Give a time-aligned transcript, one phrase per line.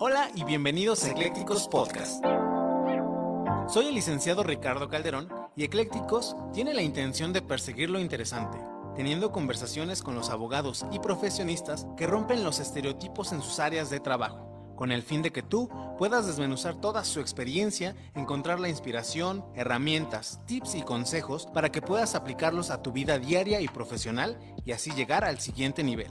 [0.00, 2.24] Hola y bienvenidos a Eclécticos Podcast.
[3.66, 8.58] Soy el licenciado Ricardo Calderón y Eclécticos tiene la intención de perseguir lo interesante,
[8.94, 13.98] teniendo conversaciones con los abogados y profesionistas que rompen los estereotipos en sus áreas de
[13.98, 15.68] trabajo, con el fin de que tú
[15.98, 22.14] puedas desmenuzar toda su experiencia, encontrar la inspiración, herramientas, tips y consejos para que puedas
[22.14, 26.06] aplicarlos a tu vida diaria y profesional y así llegar al siguiente nivel.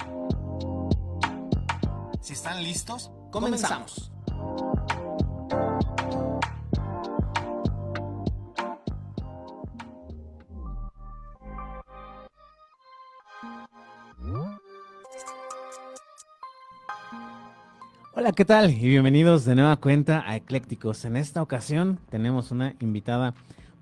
[2.20, 4.12] Si están listos, comenzamos.
[18.14, 18.72] Hola, ¿qué tal?
[18.72, 21.06] Y bienvenidos de nueva cuenta a Eclécticos.
[21.06, 23.36] En esta ocasión tenemos una invitada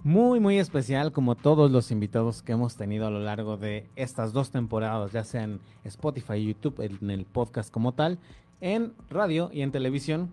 [0.03, 4.33] muy, muy especial, como todos los invitados que hemos tenido a lo largo de estas
[4.33, 8.19] dos temporadas, ya sea en Spotify YouTube, en el podcast como tal,
[8.65, 10.31] en radio y en televisión.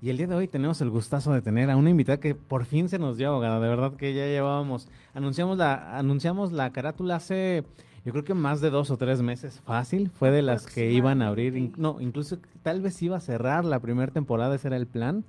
[0.00, 2.64] Y el día de hoy tenemos el gustazo de tener a una invitada que por
[2.64, 3.60] fin se nos dio abogada.
[3.60, 7.64] De verdad que ya llevábamos, anunciamos la, anunciamos la carátula hace,
[8.06, 10.10] yo creo que más de dos o tres meses, fácil.
[10.10, 13.80] Fue de las que iban a abrir, no, incluso tal vez iba a cerrar la
[13.80, 15.26] primera temporada, ese era el plan.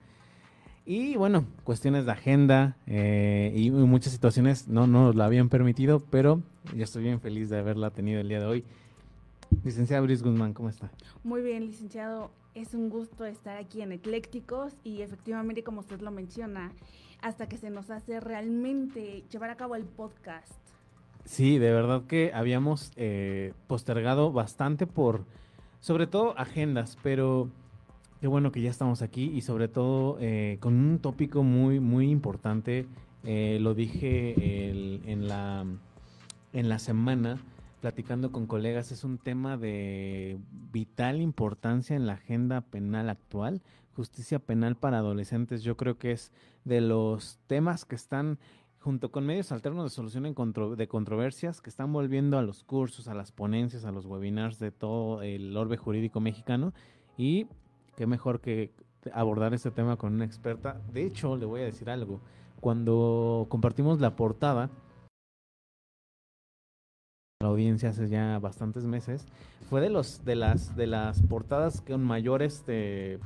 [0.86, 6.42] Y bueno, cuestiones de agenda eh, y muchas situaciones no nos lo habían permitido, pero
[6.73, 8.64] yo estoy bien feliz de haberla tenido el día de hoy.
[9.66, 10.91] Licenciada Brice Guzmán, ¿cómo está?
[11.23, 12.30] Muy bien, licenciado.
[12.53, 16.71] Es un gusto estar aquí en Eclécticos y efectivamente, como usted lo menciona,
[17.23, 20.53] hasta que se nos hace realmente llevar a cabo el podcast.
[21.23, 25.25] Sí, de verdad que habíamos eh, postergado bastante por,
[25.80, 27.49] sobre todo, agendas, pero
[28.21, 32.11] qué bueno que ya estamos aquí y sobre todo eh, con un tópico muy, muy
[32.11, 32.86] importante.
[33.23, 35.66] Eh, lo dije en, la,
[36.53, 37.39] en la semana
[37.86, 40.39] platicando con colegas, es un tema de
[40.72, 43.61] vital importancia en la agenda penal actual.
[43.95, 46.31] Justicia penal para adolescentes, yo creo que es
[46.64, 48.39] de los temas que están
[48.80, 53.14] junto con medios alternos de solución de controversias que están volviendo a los cursos, a
[53.14, 56.73] las ponencias, a los webinars de todo el orbe jurídico mexicano.
[57.20, 57.45] Y
[57.95, 58.73] qué mejor que
[59.14, 60.81] abordar este tema con una experta.
[60.92, 62.20] De hecho, le voy a decir algo.
[62.61, 64.71] Cuando compartimos la portada,
[67.45, 69.26] la audiencia hace ya bastantes meses,
[69.70, 73.20] fue de los de las de las portadas con mayor este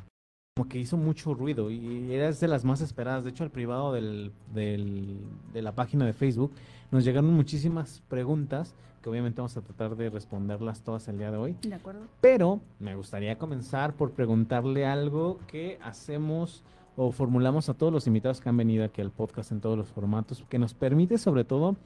[0.55, 3.23] como que hizo mucho ruido y era de las más esperadas.
[3.23, 5.21] De hecho, al privado del, del,
[5.53, 6.51] de la página de Facebook
[6.91, 11.37] nos llegaron muchísimas preguntas que obviamente vamos a tratar de responderlas todas el día de
[11.37, 11.55] hoy.
[11.61, 12.01] De acuerdo.
[12.19, 16.63] Pero me gustaría comenzar por preguntarle algo que hacemos
[16.97, 19.87] o formulamos a todos los invitados que han venido aquí al podcast en todos los
[19.87, 21.77] formatos, que nos permite sobre todo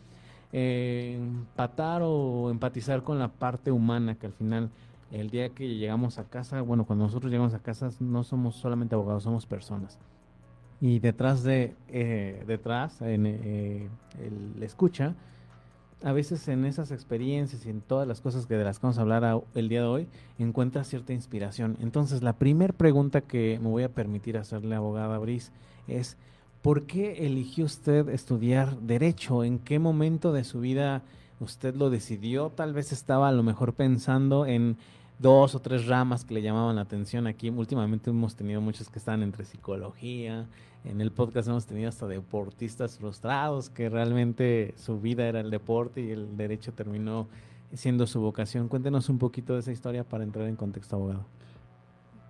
[0.53, 4.69] eh, empatar o empatizar con la parte humana, que al final
[5.11, 8.95] el día que llegamos a casa, bueno, cuando nosotros llegamos a casa no somos solamente
[8.95, 9.99] abogados, somos personas.
[10.79, 15.15] Y detrás de, eh, detrás, en eh, el escucha,
[16.03, 18.97] a veces en esas experiencias y en todas las cosas que de las que vamos
[18.97, 21.77] a hablar el día de hoy, encuentra cierta inspiración.
[21.81, 25.51] Entonces, la primera pregunta que me voy a permitir hacerle a abogada Brice
[25.87, 26.17] es,
[26.63, 29.43] ¿Por qué eligió usted estudiar derecho?
[29.43, 31.01] ¿En qué momento de su vida
[31.41, 32.51] usted lo decidió?
[32.51, 34.77] Tal vez estaba a lo mejor pensando en
[35.19, 37.49] dos o tres ramas que le llamaban la atención aquí.
[37.49, 40.47] Últimamente hemos tenido muchos que están entre psicología.
[40.85, 45.99] En el podcast hemos tenido hasta deportistas frustrados que realmente su vida era el deporte
[45.99, 47.27] y el derecho terminó
[47.73, 48.69] siendo su vocación.
[48.69, 51.25] Cuéntenos un poquito de esa historia para entrar en contexto abogado.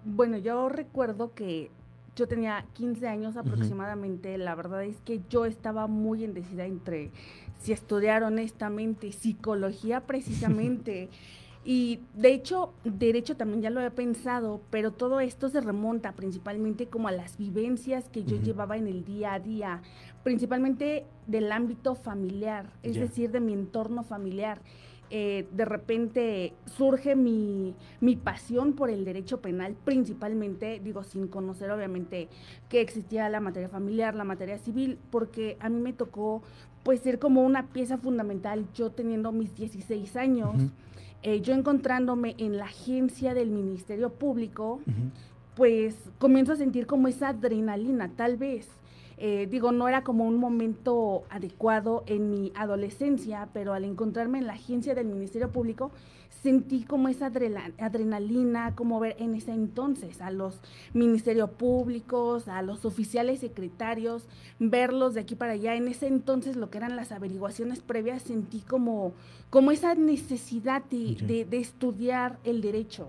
[0.05, 1.69] Bueno, yo recuerdo que
[2.16, 7.12] yo tenía 15 años aproximadamente, la verdad es que yo estaba muy indecida entre
[7.59, 11.09] si estudiar honestamente psicología precisamente.
[11.66, 16.88] y de hecho, derecho también ya lo había pensado, pero todo esto se remonta principalmente
[16.88, 19.81] como a las vivencias que yo llevaba en el día a día,
[20.24, 24.62] principalmente del ámbito familiar, es decir, de mi entorno familiar.
[25.09, 31.69] Eh, de repente surge mi, mi, pasión por el derecho penal, principalmente, digo, sin conocer
[31.69, 32.30] obviamente
[32.68, 36.42] que existía la materia familiar, la materia civil, porque a mí me tocó
[36.83, 40.56] pues ser como una pieza fundamental, yo teniendo mis 16 años,
[41.22, 44.81] eh, yo encontrándome en la agencia del Ministerio Público,
[45.56, 48.68] pues comienzo a sentir como esa adrenalina, tal vez
[49.18, 54.48] eh, digo, no era como un momento adecuado en mi adolescencia, pero al encontrarme en
[54.48, 55.92] la agencia del Ministerio Público,
[56.44, 60.60] sentí como esa adrenalina, como ver en ese entonces a los
[60.94, 64.27] ministerios públicos, a los oficiales secretarios,
[64.60, 65.75] verlos de aquí para allá.
[65.75, 69.13] En ese entonces lo que eran las averiguaciones previas, sentí como,
[69.50, 73.07] como esa necesidad de, estudiar el derecho.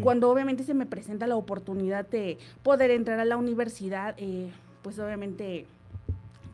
[0.00, 4.50] Cuando obviamente se me presenta la oportunidad de poder entrar a la universidad, eh,
[4.82, 5.66] pues obviamente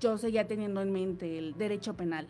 [0.01, 2.27] yo seguía teniendo en mente el derecho penal.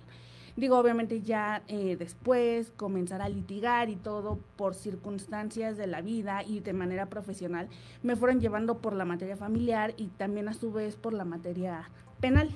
[0.56, 6.42] Digo, obviamente ya eh, después comenzar a litigar y todo por circunstancias de la vida
[6.44, 7.68] y de manera profesional
[8.02, 11.90] me fueron llevando por la materia familiar y también a su vez por la materia
[12.20, 12.48] penal.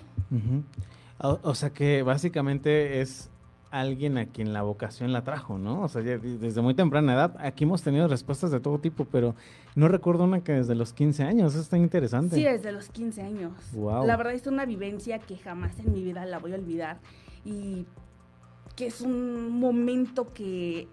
[1.19, 3.30] o, sea que básicamente es
[3.71, 5.83] alguien a quien la vocación la trajo, ¿no?
[5.83, 9.35] O sea, desde muy temprana edad, aquí hemos tenido respuestas de todo tipo, pero
[9.75, 12.37] no recuerdo una que desde los 15 años, eso está interesante.
[12.37, 13.53] Sí, desde los 15 años.
[13.73, 14.07] Wow.
[14.07, 16.99] La verdad es una vivencia que jamás en mi vida la voy a olvidar
[17.45, 17.87] y
[18.75, 20.89] que es un momento que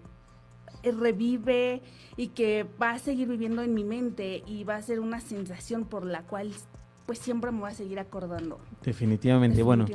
[0.84, 1.82] revive
[2.16, 5.84] y que va a seguir viviendo en mi mente y va a ser una sensación
[5.84, 6.52] por la cual
[7.08, 8.60] pues siempre me voy a seguir acordando.
[8.84, 9.86] Definitivamente, bueno.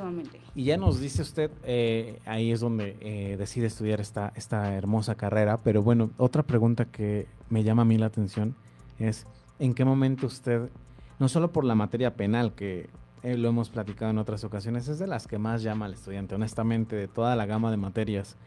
[0.56, 5.14] Y ya nos dice usted, eh, ahí es donde eh, decide estudiar esta, esta hermosa
[5.14, 8.56] carrera, pero bueno, otra pregunta que me llama a mí la atención
[8.98, 9.28] es,
[9.60, 10.72] ¿en qué momento usted,
[11.20, 12.90] no solo por la materia penal, que
[13.22, 16.34] eh, lo hemos platicado en otras ocasiones, es de las que más llama al estudiante,
[16.34, 18.38] honestamente, de toda la gama de materias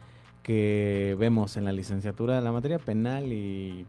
[0.43, 3.87] que vemos en la licenciatura, la materia penal y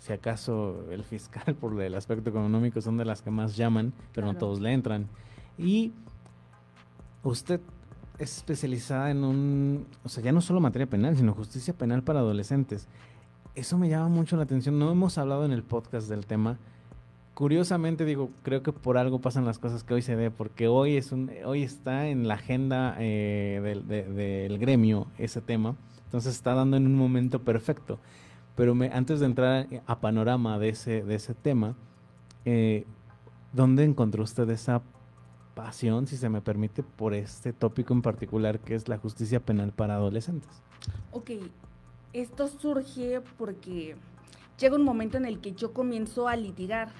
[0.00, 4.26] si acaso el fiscal por el aspecto económico son de las que más llaman, pero
[4.26, 5.06] no todos le entran.
[5.56, 5.92] Y
[7.22, 7.60] usted
[8.18, 12.20] es especializada en un, o sea, ya no solo materia penal, sino justicia penal para
[12.20, 12.88] adolescentes.
[13.54, 14.78] Eso me llama mucho la atención.
[14.78, 16.58] No hemos hablado en el podcast del tema,
[17.40, 20.96] curiosamente digo, creo que por algo pasan las cosas que hoy se ve, porque hoy
[20.96, 25.74] es un, hoy está en la agenda eh, del, gremio ese tema,
[26.04, 27.98] entonces está dando en un momento perfecto.
[28.60, 31.76] Pero antes de entrar a panorama de ese, de ese tema,
[32.44, 32.84] eh,
[33.54, 34.82] ¿dónde encontró usted esa
[35.54, 39.72] pasión, si se me permite, por este tópico en particular que es la justicia penal
[39.72, 40.50] para adolescentes?
[41.10, 41.30] Ok,
[42.12, 43.96] esto surge porque
[44.58, 46.90] llega un momento en el que yo comienzo a litigar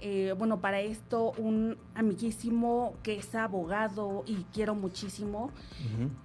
[0.00, 5.50] eh, bueno, para esto un amiguísimo que es abogado y quiero muchísimo,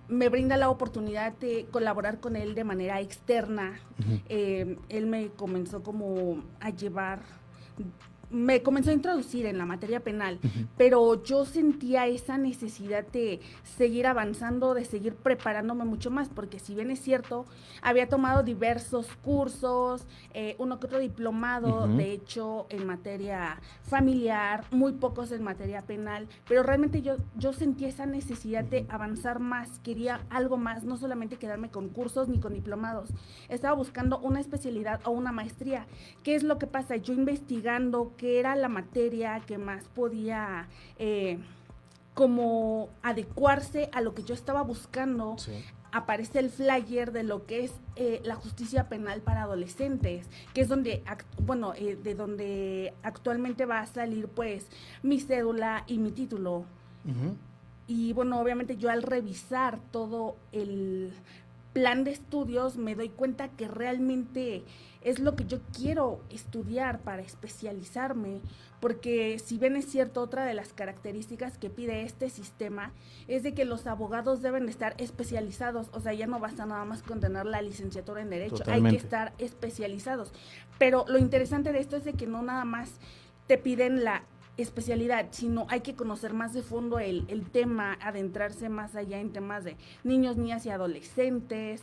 [0.07, 3.79] me brinda la oportunidad de colaborar con él de manera externa.
[4.27, 7.21] Eh, él me comenzó como a llevar
[8.29, 10.39] me comenzó a introducir en la materia penal,
[10.77, 16.75] pero yo sentía esa necesidad de seguir avanzando, de seguir preparándome mucho más, porque si
[16.75, 17.45] bien es cierto,
[17.81, 24.93] había tomado diversos cursos, eh, uno que otro diplomado, de hecho, en materia familiar, muy
[24.93, 30.21] pocos en materia penal, pero realmente yo, yo sentía esa necesidad de avanzar más, quería
[30.29, 33.09] algo más, no solamente quedarme con cursos ni con diplomados,
[33.47, 35.87] estaba buscando una especialidad o una maestría.
[36.23, 36.95] ¿Qué es lo que pasa?
[36.95, 40.67] Yo investigando, que era la materia que más podía
[40.97, 41.39] eh,
[42.13, 45.37] como adecuarse a lo que yo estaba buscando.
[45.91, 50.67] Aparece el flyer de lo que es eh, la justicia penal para adolescentes, que es
[50.67, 51.01] donde,
[51.41, 54.67] bueno, eh, de donde actualmente va a salir pues
[55.01, 56.65] mi cédula y mi título.
[57.87, 61.11] Y bueno, obviamente yo al revisar todo el
[61.73, 64.63] plan de estudios me doy cuenta que realmente
[65.01, 68.41] es lo que yo quiero estudiar para especializarme,
[68.79, 72.91] porque si bien es cierto, otra de las características que pide este sistema
[73.27, 77.01] es de que los abogados deben estar especializados, o sea, ya no basta nada más
[77.01, 80.33] con tener la licenciatura en Derecho, hay que estar especializados.
[80.77, 82.91] Pero lo interesante de esto es de que no nada más
[83.47, 84.23] te piden la
[84.57, 89.31] especialidad, sino hay que conocer más de fondo el, el tema, adentrarse más allá en
[89.31, 91.81] temas de niños, niñas y adolescentes.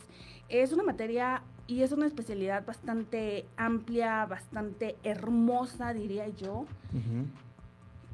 [0.49, 6.67] Es una materia y es una especialidad bastante amplia, bastante hermosa, diría yo.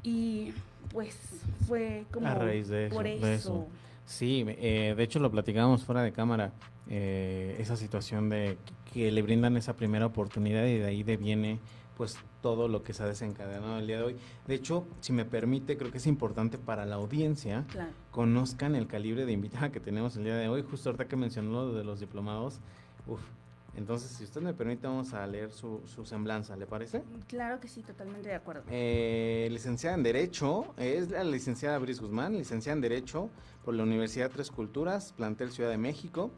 [0.01, 0.53] Y
[0.91, 1.15] pues
[1.67, 3.67] fue como a raíz de eso, por eso.
[4.05, 6.51] Sí, eh, de hecho lo platicábamos fuera de cámara,
[6.89, 8.57] eh, esa situación de
[8.91, 11.59] que le brindan esa primera oportunidad y de ahí deviene
[11.95, 14.15] pues todo lo que se ha desencadenado el día de hoy.
[14.45, 17.65] De hecho, si me permite, creo que es importante para la audiencia
[18.11, 20.61] conozcan el calibre de invitada que tenemos el día de hoy.
[20.61, 22.59] Justo ahorita que mencionó lo de los diplomados,
[23.07, 23.21] uf,
[23.75, 27.01] entonces, si usted me permite, vamos a leer su, semblanza, ¿le parece?
[27.27, 28.63] Claro que sí, totalmente de acuerdo.
[28.69, 33.29] Eh, licenciada en Derecho, es la licenciada Brice Guzmán, licenciada en Derecho
[33.65, 36.29] por la Universidad Tres Culturas, plantel Ciudad de México,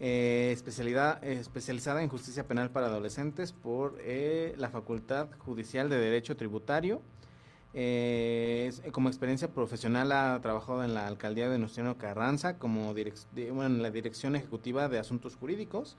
[0.00, 6.36] eh, especialidad, especializada en Justicia Penal para Adolescentes por eh, la Facultad Judicial de Derecho
[6.36, 7.00] Tributario.
[8.92, 14.36] como experiencia profesional ha trabajado en la Alcaldía de Nuestro Carranza como en la Dirección
[14.36, 15.96] Ejecutiva de Asuntos Jurídicos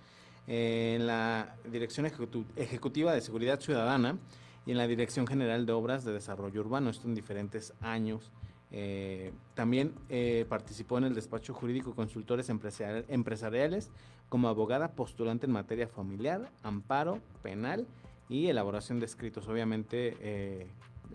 [0.47, 4.17] en la Dirección Ejecutiva de Seguridad Ciudadana
[4.65, 8.31] y en la Dirección General de Obras de Desarrollo Urbano, esto en diferentes años
[8.77, 13.89] Eh, también eh, participó en el despacho jurídico consultores empresariales
[14.27, 17.87] como abogada postulante en materia familiar, amparo, penal
[18.27, 19.47] y elaboración de escritos.
[19.47, 20.67] Obviamente, eh,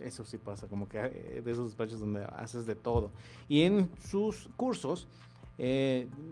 [0.03, 1.01] eso sí pasa, como que
[1.45, 3.11] de esos despachos donde haces de todo.
[3.47, 5.07] Y en sus cursos,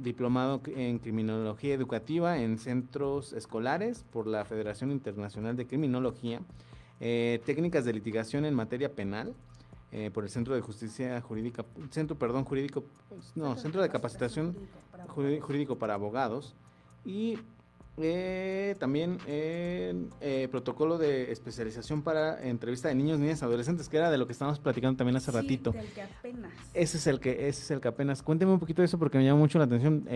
[0.01, 6.41] diplomado en criminología educativa en centros escolares por la Federación Internacional de Criminología,
[6.99, 9.35] técnicas de litigación en materia penal,
[9.91, 12.85] eh, por el Centro de Justicia Jurídica, Centro, perdón, jurídico,
[13.35, 14.55] no, Centro de Capacitación
[15.41, 16.55] Jurídico para Abogados
[17.07, 17.39] y
[17.97, 24.19] eh, también eh, protocolo de especialización para entrevista de niños, niñas, adolescentes, que era de
[24.19, 25.73] lo que estábamos platicando también hace ratito.
[25.73, 26.53] que apenas.
[26.75, 28.23] Ese es el que, ese es el que apenas.
[28.23, 30.07] Cuénteme un poquito de eso porque me llama mucho la atención.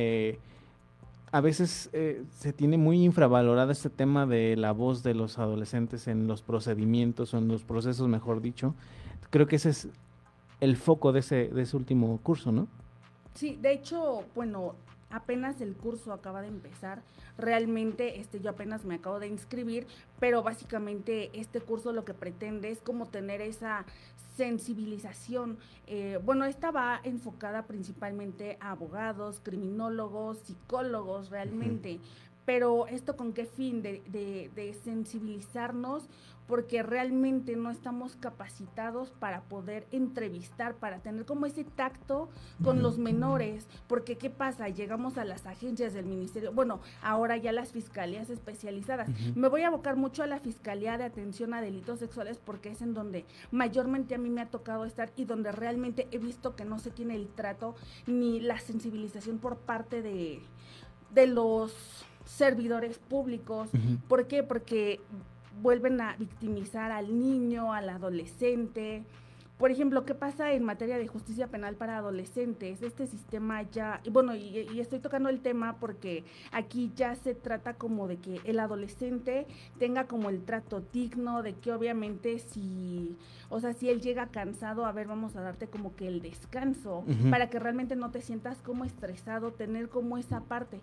[1.30, 1.88] a veces
[2.30, 7.32] se tiene muy infravalorado este tema de la voz de los adolescentes en los procedimientos
[7.32, 8.74] o en los procesos, mejor dicho
[9.32, 9.88] creo que ese es
[10.60, 12.68] el foco de ese, de ese último curso, ¿no?
[13.34, 14.76] Sí, de hecho, bueno,
[15.10, 17.02] apenas el curso acaba de empezar.
[17.38, 19.86] Realmente, este, yo apenas me acabo de inscribir,
[20.20, 23.86] pero básicamente este curso lo que pretende es como tener esa
[24.36, 25.58] sensibilización.
[25.86, 32.00] Eh, bueno, esta va enfocada principalmente a abogados, criminólogos, psicólogos, realmente.
[32.44, 33.82] Pero esto con qué fin?
[33.82, 36.08] De, de, de sensibilizarnos
[36.46, 42.28] porque realmente no estamos capacitados para poder entrevistar, para tener como ese tacto
[42.62, 44.68] con los menores, porque ¿qué pasa?
[44.68, 49.08] Llegamos a las agencias del ministerio, bueno, ahora ya las fiscalías especializadas.
[49.34, 52.82] Me voy a abocar mucho a la Fiscalía de Atención a Delitos Sexuales porque es
[52.82, 56.64] en donde mayormente a mí me ha tocado estar y donde realmente he visto que
[56.64, 60.42] no se tiene el trato ni la sensibilización por parte de,
[61.14, 63.68] de los servidores públicos.
[64.08, 64.42] ¿Por qué?
[64.42, 65.00] Porque
[65.60, 69.04] vuelven a victimizar al niño, al adolescente.
[69.62, 72.82] Por ejemplo, ¿qué pasa en materia de justicia penal para adolescentes?
[72.82, 77.74] Este sistema ya, y bueno, y, estoy tocando el tema porque aquí ya se trata
[77.74, 79.46] como de que el adolescente
[79.78, 83.16] tenga como el trato digno, de que obviamente si,
[83.50, 87.04] o sea, si él llega cansado, a ver, vamos a darte como que el descanso,
[87.30, 90.80] para que realmente no te sientas como estresado, tener como esa parte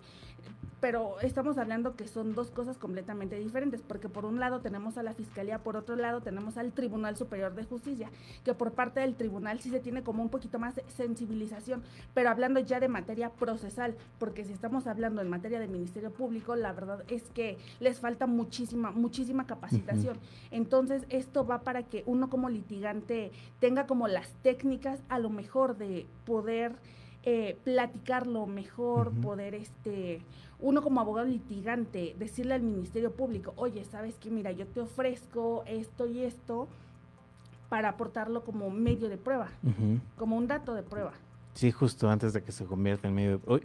[0.79, 5.03] pero estamos hablando que son dos cosas completamente diferentes, porque por un lado tenemos a
[5.03, 8.10] la Fiscalía, por otro lado tenemos al Tribunal Superior de Justicia,
[8.43, 12.29] que por parte del tribunal sí se tiene como un poquito más de sensibilización, pero
[12.29, 16.72] hablando ya de materia procesal, porque si estamos hablando en materia de Ministerio Público, la
[16.72, 20.17] verdad es que les falta muchísima, muchísima capacitación.
[20.51, 25.77] Entonces, esto va para que uno como litigante tenga como las técnicas a lo mejor
[25.77, 26.75] de poder
[27.24, 30.22] eh, platicarlo mejor, poder este
[30.62, 34.30] uno como abogado litigante decirle al Ministerio Público, oye, ¿sabes qué?
[34.30, 36.68] Mira, yo te ofrezco esto y esto
[37.70, 39.50] para aportarlo como medio de prueba,
[40.18, 41.14] como un dato de prueba.
[41.54, 43.64] Sí, justo antes de que se convierta en medio de...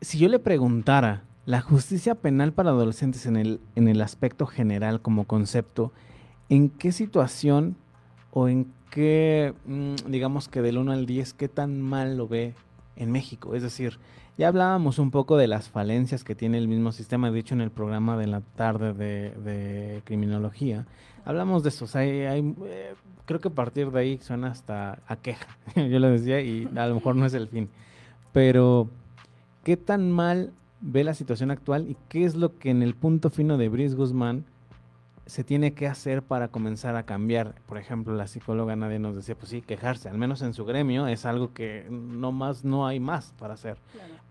[0.00, 5.00] Si yo le preguntara, la justicia penal para adolescentes en el, en el aspecto general
[5.00, 5.92] como concepto,
[6.48, 7.76] ¿en qué situación
[8.32, 12.54] o en qué, mm, digamos que del 1 al 10, qué tan mal lo ve
[12.94, 13.56] en México?
[13.56, 13.98] Es decir,
[14.38, 17.60] ya hablábamos un poco de las falencias que tiene el mismo sistema, de hecho en
[17.60, 20.86] el programa de la tarde de, criminología,
[21.24, 25.58] hablamos de eso, hay, eh, creo que a partir de ahí suena hasta a queja,
[25.74, 27.70] yo lo decía y a lo mejor no es el fin,
[28.32, 28.88] pero
[29.64, 33.28] ¿qué tan mal ve la situación actual y qué es lo que en el punto
[33.28, 34.44] fino de Brice Guzmán
[35.26, 37.54] se tiene que hacer para comenzar a cambiar?
[37.66, 41.06] Por ejemplo, la psicóloga nadie nos decía, pues sí, quejarse, al menos en su gremio
[41.06, 43.78] es algo que no más, no hay más para hacer.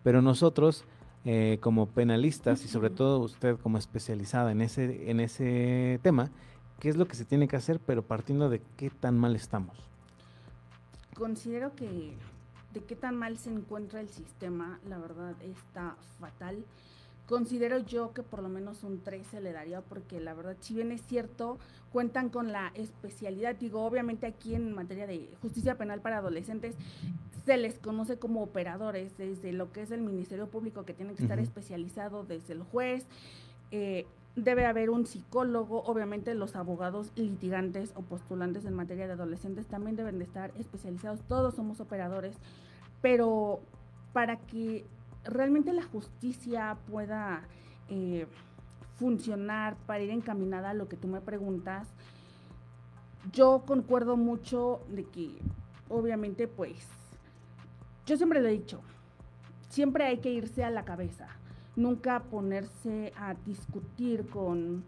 [0.03, 0.85] Pero nosotros,
[1.25, 6.29] eh, como penalistas y sobre todo usted como especializada en ese, en ese tema,
[6.79, 9.75] ¿qué es lo que se tiene que hacer, pero partiendo de qué tan mal estamos?
[11.15, 12.13] Considero que
[12.73, 16.65] de qué tan mal se encuentra el sistema, la verdad está fatal
[17.27, 20.73] considero yo que por lo menos un 3 se le daría porque la verdad, si
[20.73, 21.57] bien es cierto,
[21.91, 26.75] cuentan con la especialidad, digo, obviamente aquí en materia de justicia penal para adolescentes
[27.45, 31.23] se les conoce como operadores desde lo que es el Ministerio Público que tiene que
[31.23, 33.05] estar especializado desde el juez.
[33.71, 39.67] Eh, debe haber un psicólogo, obviamente los abogados litigantes o postulantes en materia de adolescentes
[39.67, 42.35] también deben de estar especializados, todos somos operadores,
[43.01, 43.59] pero
[44.13, 44.85] para que
[45.23, 47.43] realmente la justicia pueda
[47.89, 48.27] eh,
[48.95, 51.87] funcionar para ir encaminada a lo que tú me preguntas,
[53.31, 55.31] yo concuerdo mucho de que
[55.89, 56.87] obviamente pues
[58.05, 58.81] yo siempre lo he dicho,
[59.69, 61.27] siempre hay que irse a la cabeza,
[61.75, 64.83] nunca ponerse a discutir con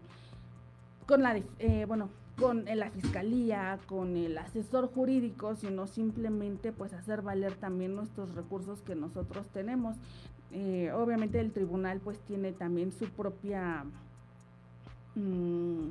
[1.06, 7.22] con la, eh, bueno, con la fiscalía, con el asesor jurídico, sino simplemente pues hacer
[7.22, 9.96] valer también nuestros recursos que nosotros tenemos.
[10.52, 13.84] Eh, obviamente el tribunal pues tiene también su propia,
[15.14, 15.88] mm,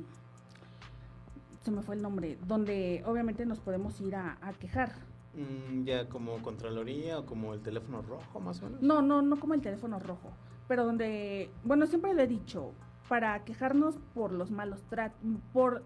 [1.62, 4.92] se me fue el nombre, donde obviamente nos podemos ir a, quejar.
[5.34, 8.82] Mm, ya como Contraloría o como el teléfono rojo más o menos.
[8.82, 10.30] No, no, no como el teléfono rojo,
[10.68, 12.72] pero donde, bueno, siempre le he dicho,
[13.08, 15.18] para quejarnos por los malos tratos,
[15.52, 15.82] por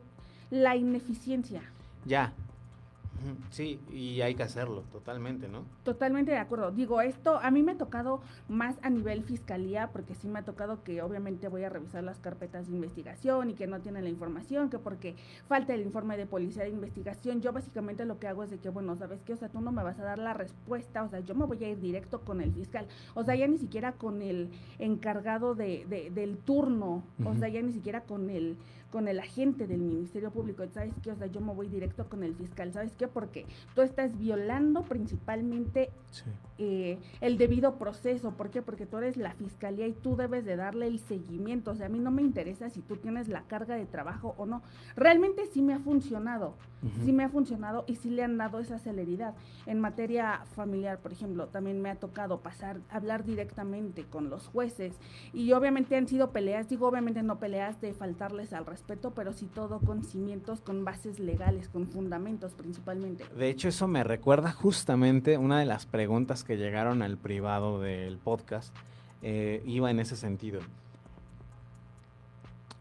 [0.50, 1.62] la ineficiencia.
[2.04, 2.33] Ya,
[3.50, 5.64] Sí, y hay que hacerlo, totalmente, ¿no?
[5.83, 6.71] Totalmente de acuerdo.
[6.71, 10.42] Digo, esto a mí me ha tocado más a nivel fiscalía, porque sí me ha
[10.42, 14.11] tocado que obviamente voy a revisar las carpetas de investigación y que no tienen la
[14.11, 15.16] información, que porque
[15.49, 17.42] falta el informe de policía de investigación.
[17.42, 19.35] Yo básicamente lo que hago es de que, bueno, ¿sabes qué?
[19.35, 21.62] O sea, tú no me vas a dar la respuesta, o sea, yo me voy
[21.64, 26.11] a ir directo con el fiscal, o sea, ya ni siquiera con el encargado de,
[26.14, 28.57] del turno, o sea, ya ni siquiera con el
[28.91, 31.13] con el agente del Ministerio Público, ¿sabes qué?
[31.13, 33.09] O sea, yo me voy directo con el fiscal, ¿sabes qué?
[33.09, 35.91] Porque tú estás violando principalmente
[36.59, 38.63] eh, el debido proceso, ¿por qué?
[38.63, 41.89] Porque tú eres la fiscalía y tú debes de darle el seguimiento, o sea, a
[41.89, 44.63] mí no me interesa si tú tienes la carga de trabajo o no,
[44.97, 46.57] realmente sí me ha funcionado,
[47.05, 49.35] sí me ha funcionado y sí le han dado esa celeridad.
[49.67, 54.97] En materia familiar, por ejemplo, también me ha tocado pasar, hablar directamente con los jueces
[55.33, 59.33] y obviamente han sido peleas, digo obviamente no peleas de faltarles al respeto, respeto, pero
[59.33, 63.25] sí todo con cimientos, con bases legales, con fundamentos principalmente.
[63.37, 68.17] De hecho, eso me recuerda justamente una de las preguntas que llegaron al privado del
[68.17, 68.75] podcast,
[69.23, 70.61] eh, iba en ese sentido.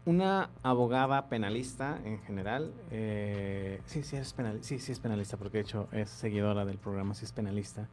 [0.06, 5.58] Una abogada penalista en general, eh, sí, sí es, penal, sí, sí es penalista, porque
[5.58, 7.86] de hecho es seguidora del programa, sí es penalista,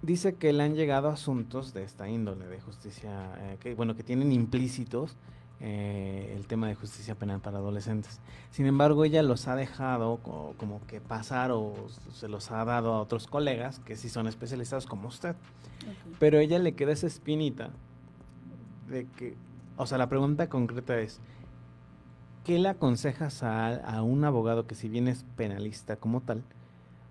[0.00, 4.02] dice que le han llegado asuntos de esta índole, de justicia, eh, que bueno, que
[4.02, 5.16] tienen implícitos
[5.60, 8.20] eh, el tema de justicia penal para adolescentes.
[8.50, 11.74] Sin embargo, ella los ha dejado como, que pasar o
[12.12, 15.36] se los ha dado a otros colegas que sí son especializados como usted.
[16.18, 17.70] Pero ella le queda esa espinita
[18.88, 19.36] de que,
[19.76, 21.20] o sea, la pregunta concreta es,
[22.44, 26.42] ¿qué le aconsejas a, un abogado que si bien es penalista como tal,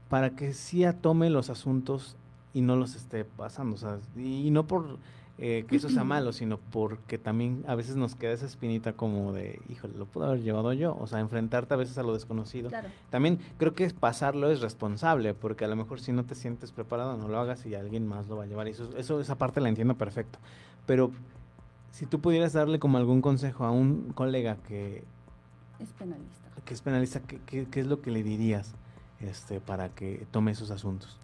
[0.09, 2.15] para que sí atome los asuntos
[2.53, 3.75] y no los esté pasando?
[3.75, 4.97] O sea, y no por
[5.39, 9.33] eh, que eso sea malo, sino porque también a veces nos queda esa espinita como
[9.33, 12.69] de, híjole, lo puedo haber llevado yo, o sea, enfrentarte a veces a lo desconocido.
[13.09, 17.17] También creo que pasarlo es responsable, porque a lo mejor si no te sientes preparado,
[17.17, 18.67] no lo hagas y alguien más lo va a llevar.
[18.67, 20.39] Y eso, eso esa parte la entiendo perfecto.
[20.85, 21.11] Pero
[21.93, 25.05] si tú pudieras darle como algún consejo a un colega que
[25.79, 28.73] es penalista, que es penalista, ¿qué, qué es lo que le dirías
[29.21, 31.17] este, para que tome esos asuntos?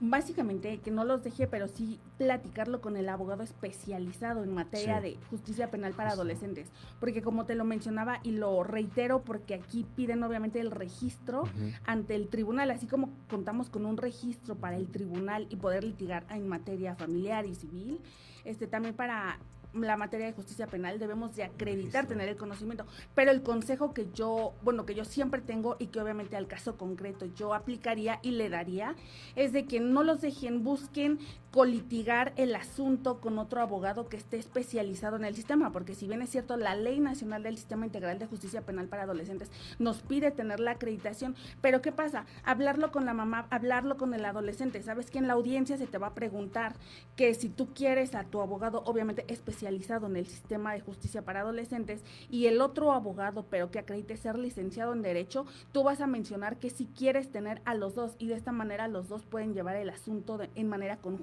[0.00, 5.18] básicamente que no los deje, pero sí platicarlo con el abogado especializado en materia de
[5.28, 6.68] justicia penal para adolescentes.
[6.98, 11.44] Porque como te lo mencionaba y lo reitero, porque aquí piden obviamente el registro
[11.84, 16.24] ante el tribunal, así como contamos con un registro para el tribunal y poder litigar
[16.30, 18.00] en materia familiar y civil,
[18.44, 19.38] este también para
[19.72, 24.08] la materia de justicia penal debemos de acreditar tener el conocimiento, pero el consejo que
[24.12, 28.32] yo, bueno, que yo siempre tengo y que obviamente al caso concreto yo aplicaría y
[28.32, 28.96] le daría
[29.36, 31.18] es de que no los dejen, busquen
[31.52, 36.22] colitigar el asunto con otro abogado que esté especializado en el sistema, porque si bien
[36.22, 40.30] es cierto, la Ley Nacional del Sistema Integral de Justicia Penal para Adolescentes nos pide
[40.30, 42.24] tener la acreditación, pero ¿qué pasa?
[42.44, 45.98] Hablarlo con la mamá, hablarlo con el adolescente, sabes que en la audiencia se te
[45.98, 46.74] va a preguntar
[47.16, 51.40] que si tú quieres a tu abogado, obviamente especializado en el sistema de justicia para
[51.40, 56.06] adolescentes, y el otro abogado, pero que acredite ser licenciado en Derecho, tú vas a
[56.06, 59.54] mencionar que si quieres tener a los dos, y de esta manera los dos pueden
[59.54, 61.20] llevar el asunto en manera conjunta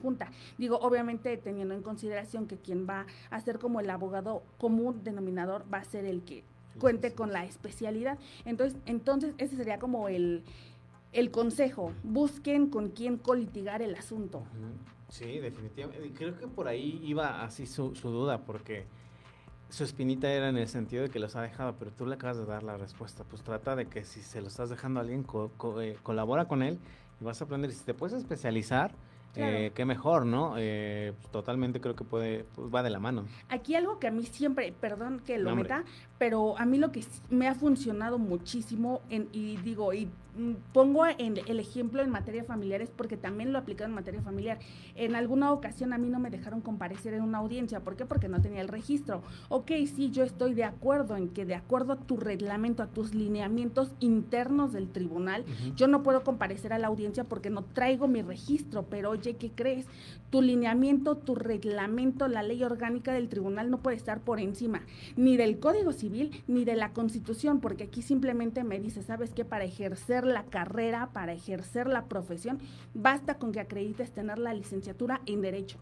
[0.58, 5.66] Digo, obviamente teniendo en consideración que quien va a ser como el abogado común denominador
[5.72, 6.44] va a ser el que
[6.80, 8.18] cuente con la especialidad.
[8.46, 10.44] Entonces, entonces ese sería como el,
[11.14, 11.94] el consejo.
[12.04, 14.44] Busquen con quién colitigar el asunto.
[15.10, 16.12] Sí, definitivamente.
[16.14, 18.86] Creo que por ahí iba así su, duda, porque
[19.70, 22.38] su espinita era en el sentido de que los ha dejado, pero tú le acabas
[22.38, 23.24] de dar la respuesta.
[23.24, 25.26] Pues trata de que si se lo estás dejando a alguien,
[25.82, 26.80] eh, colabora con él
[27.22, 27.70] y vas a aprender.
[27.70, 28.92] Y si te puedes especializar,
[29.36, 30.56] eh, qué mejor, ¿no?
[30.58, 33.26] Eh, totalmente creo que puede, pues va de la mano.
[33.50, 35.84] Aquí algo que a mí siempre, perdón que lo meta,
[36.18, 41.04] pero a mí lo que me ha funcionado muchísimo, en, y digo, y Mm, pongo
[41.08, 44.60] en el ejemplo en materia familiar es porque también lo he aplicado en materia familiar.
[44.96, 47.80] En alguna ocasión a mí no me dejaron comparecer en una audiencia.
[47.80, 48.06] ¿Por qué?
[48.06, 49.24] Porque no tenía el registro.
[49.50, 53.16] Ok, sí, yo estoy de acuerdo en que de acuerdo a tu reglamento, a tus
[53.16, 55.44] lineamientos internos del tribunal,
[55.76, 58.84] yo no puedo comparecer a la audiencia porque no traigo mi registro.
[58.84, 59.88] Pero oye, ¿qué crees?
[60.30, 64.82] Tu lineamiento, tu reglamento, la ley orgánica del tribunal no puede estar por encima
[65.16, 69.34] ni del Código Civil Civil ni de la Constitución, porque aquí simplemente me dice, ¿sabes
[69.34, 69.44] qué?
[69.44, 72.60] Para ejercer la carrera, para ejercer la profesión,
[72.94, 75.78] basta con que acredites tener la licenciatura en Derecho.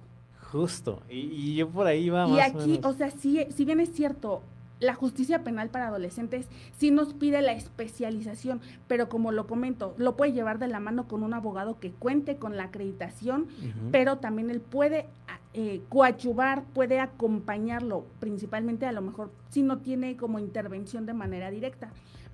[0.51, 4.41] Justo, y, yo por ahí va Y aquí, o, sea, si, si bien es cierto,
[4.79, 10.15] la justicia penal para adolescentes sí nos pide la especialización, pero como lo comento, lo
[10.15, 13.47] puede llevar de la mano con un abogado que cuente con la acreditación,
[13.91, 15.07] pero también él puede
[15.53, 21.49] eh, coadyuvar, puede acompañarlo, principalmente a lo mejor si no tiene como intervención de manera
[21.49, 21.89] directa,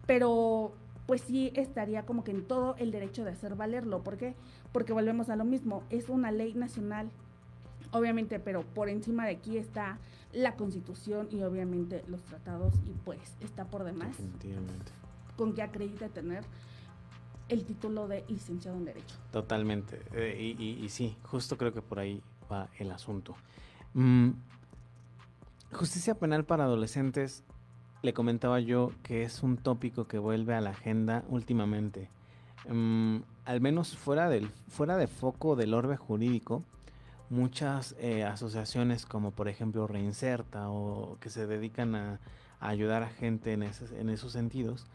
[0.08, 0.74] pero
[1.06, 4.02] pues sí estaría como que en todo el derecho de hacer valerlo.
[4.02, 4.34] ¿Por qué?
[4.72, 7.10] Porque volvemos a lo mismo, es una ley nacional,
[7.92, 10.00] obviamente, pero por encima de aquí está
[10.34, 14.16] la constitución y obviamente los tratados y pues está por demás
[15.36, 16.44] con que acredite tener
[17.50, 19.16] el título de licenciado en Derecho.
[19.32, 20.02] Totalmente.
[20.14, 23.36] Eh, y, sí, justo creo que por ahí va el asunto.
[23.94, 24.30] Mm,
[25.74, 27.44] justicia penal para adolescentes,
[28.04, 32.10] le comentaba yo que es un tópico que vuelve a la agenda últimamente.
[32.70, 36.64] Mm, al menos fuera, del, fuera de foco del orbe jurídico,
[37.32, 42.20] muchas eh, asociaciones como por ejemplo Reinserta o que se dedican a,
[42.60, 44.86] ayudar a gente en, en esos sentidos,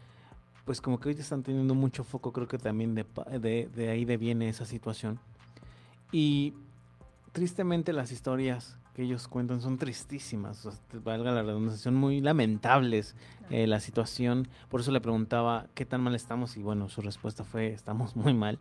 [0.64, 3.04] pues como que ahorita están teniendo mucho foco, creo que también de,
[3.40, 5.18] de, de ahí viene esa situación.
[6.12, 6.54] Y
[7.32, 10.66] tristemente las historias que ellos cuentan son tristísimas,
[11.04, 13.14] valga la redundancia, son muy lamentables
[13.50, 14.48] eh, la situación.
[14.70, 18.32] Por eso le preguntaba qué tan mal estamos y bueno, su respuesta fue estamos muy
[18.32, 18.58] mal.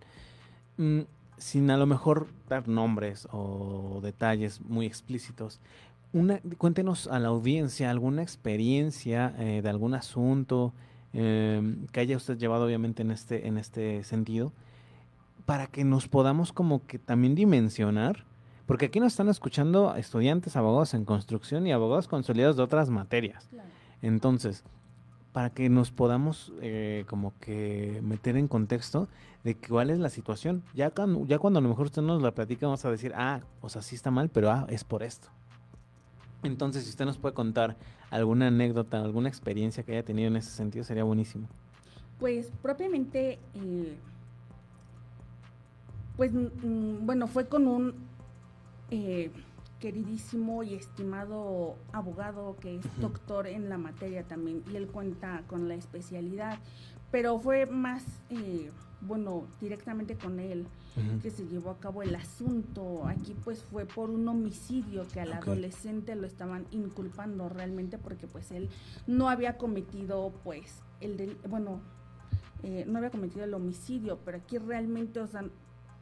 [0.78, 1.02] Mm,
[1.38, 5.60] sin a lo mejor dar nombres o detalles muy explícitos,
[6.14, 10.74] una, cuéntenos a la audiencia alguna experiencia eh, de algún asunto
[11.14, 14.54] em, que haya usted llevado obviamente en este, en este sentido,
[15.46, 18.24] para que nos podamos como que también dimensionar,
[18.66, 23.48] porque aquí nos están escuchando estudiantes, abogados en construcción y abogados consolidados de otras materias.
[24.02, 24.64] Entonces,
[25.36, 29.10] para que nos podamos eh, como que meter en contexto
[29.44, 30.64] de cuál es la situación.
[30.74, 33.42] Ya cuando, ya cuando a lo mejor usted nos la platica, vamos a decir, ah,
[33.60, 35.28] o sea, sí está mal, pero ah, es por esto.
[36.44, 37.76] Entonces, si usted nos puede contar
[38.12, 41.50] alguna anécdota, alguna experiencia que haya tenido en ese sentido, sería buenísimo.
[42.18, 43.98] Pues propiamente, eh,
[46.16, 47.94] pues bueno, fue con un
[48.90, 49.32] eh,
[49.86, 55.68] queridísimo y estimado abogado que es doctor en la materia también y él cuenta con
[55.68, 56.58] la especialidad,
[57.12, 58.72] pero fue más, eh,
[59.02, 60.66] bueno, directamente con él
[61.22, 63.06] que se llevó a cabo el asunto.
[63.06, 68.50] Aquí pues fue por un homicidio que al adolescente lo estaban inculpando realmente porque pues
[68.50, 68.70] él
[69.06, 71.80] no había cometido pues el del, bueno,
[72.64, 75.44] eh, no había cometido el homicidio, pero aquí realmente, o sea,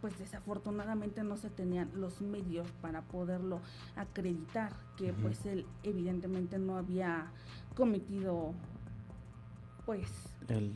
[0.04, 3.62] pues desafortunadamente no se tenían los medios para poderlo
[3.96, 7.28] acreditar, que pues él evidentemente no había
[7.74, 8.52] cometido
[9.86, 10.10] pues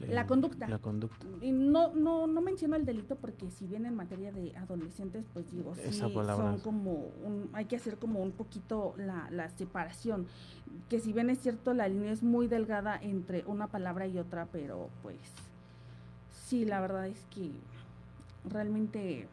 [0.07, 0.69] la conducta.
[0.69, 1.27] La conducta.
[1.41, 5.51] Y no, no, no menciono el delito porque si bien en materia de adolescentes, pues
[5.51, 6.93] digo, sí, son como
[7.25, 10.25] un, hay que hacer como un poquito la, la separación,
[10.87, 14.45] que si bien es cierto la línea es muy delgada entre una palabra y otra,
[14.53, 15.19] pero pues
[16.31, 17.51] sí, la verdad es que
[18.49, 19.27] realmente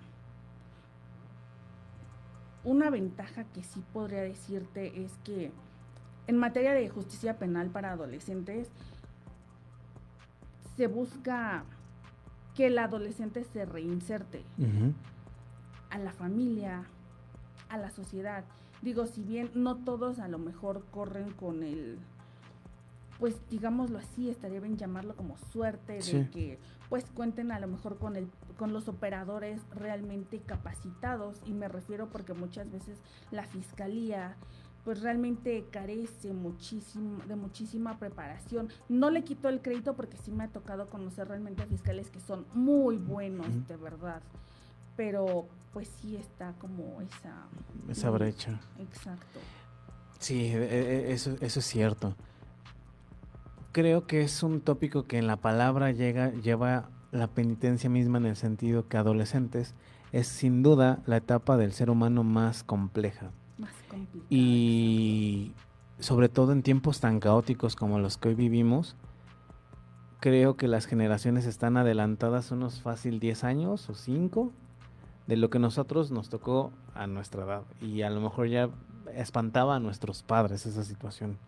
[2.64, 5.52] una ventaja que sí podría decirte es que
[6.26, 8.68] en materia de justicia penal para adolescentes
[10.76, 11.64] se busca
[12.54, 14.42] que el adolescente se reinserte
[15.90, 16.84] a la familia,
[17.68, 18.44] a la sociedad.
[18.80, 21.98] Digo, si bien no todos a lo mejor corren con el
[23.18, 27.98] pues digámoslo así, estaría bien llamarlo como suerte de que pues cuenten a lo mejor
[27.98, 32.98] con el con los operadores realmente capacitados y me refiero porque muchas veces
[33.30, 34.36] la fiscalía
[34.84, 38.68] pues realmente carece muchísimo de muchísima preparación.
[38.88, 42.44] No le quito el crédito porque sí me ha tocado conocer realmente fiscales que son
[42.52, 44.20] muy buenos, de verdad.
[44.94, 47.46] Pero pues sí está como esa
[47.88, 48.60] esa brecha.
[48.78, 49.40] Exacto.
[50.18, 52.14] Sí, e, e, eso eso es cierto
[53.74, 58.26] creo que es un tópico que en la palabra llega, lleva la penitencia misma en
[58.26, 59.74] el sentido que adolescentes
[60.12, 63.30] es sin duda la etapa del ser humano más compleja.
[63.58, 63.72] Más.
[64.28, 65.52] Y
[65.98, 68.96] sobre todo en tiempos tan caóticos como los que hoy vivimos,
[70.20, 74.52] creo que las generaciones están adelantadas unos fácil 10 años o 5
[75.26, 77.62] de lo que nosotros nos tocó a nuestra edad.
[77.80, 78.70] Y a lo mejor ya
[79.14, 81.38] espantaba a nuestros padres esa situación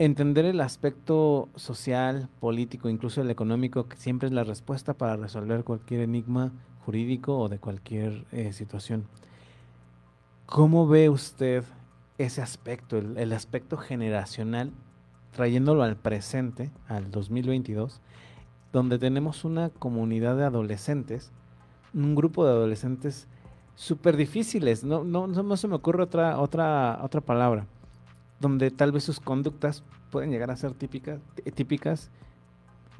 [0.00, 5.62] entender el aspecto social, político, incluso el económico, que siempre es la respuesta para resolver
[5.62, 6.52] cualquier enigma
[6.86, 9.04] jurídico o de cualquier eh, situación.
[10.46, 11.64] ¿Cómo ve usted
[12.16, 14.72] ese aspecto, el, aspecto generacional
[15.32, 18.00] trayéndolo al presente, al 2022,
[18.72, 21.30] donde tenemos una comunidad de adolescentes,
[21.92, 23.28] un grupo de adolescentes
[23.74, 27.66] súper difíciles, no, no, no se me ocurre otra, otra, otra palabra,
[28.40, 31.20] donde tal vez sus conductas pueden llegar a ser típicas,
[31.54, 32.10] típicas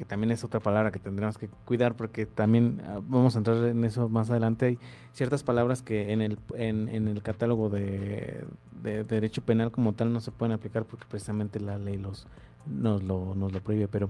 [0.00, 3.62] que también es otra palabra que tendremos que cuidar porque también ah, vamos a entrar
[3.64, 4.64] en eso más adelante.
[4.64, 4.78] Hay
[5.12, 8.46] ciertas palabras que en el, en, el catálogo de,
[8.82, 12.26] derecho penal como tal no se pueden aplicar porque precisamente la ley los,
[12.64, 13.88] nos, lo, nos lo prohíbe.
[13.88, 14.08] Pero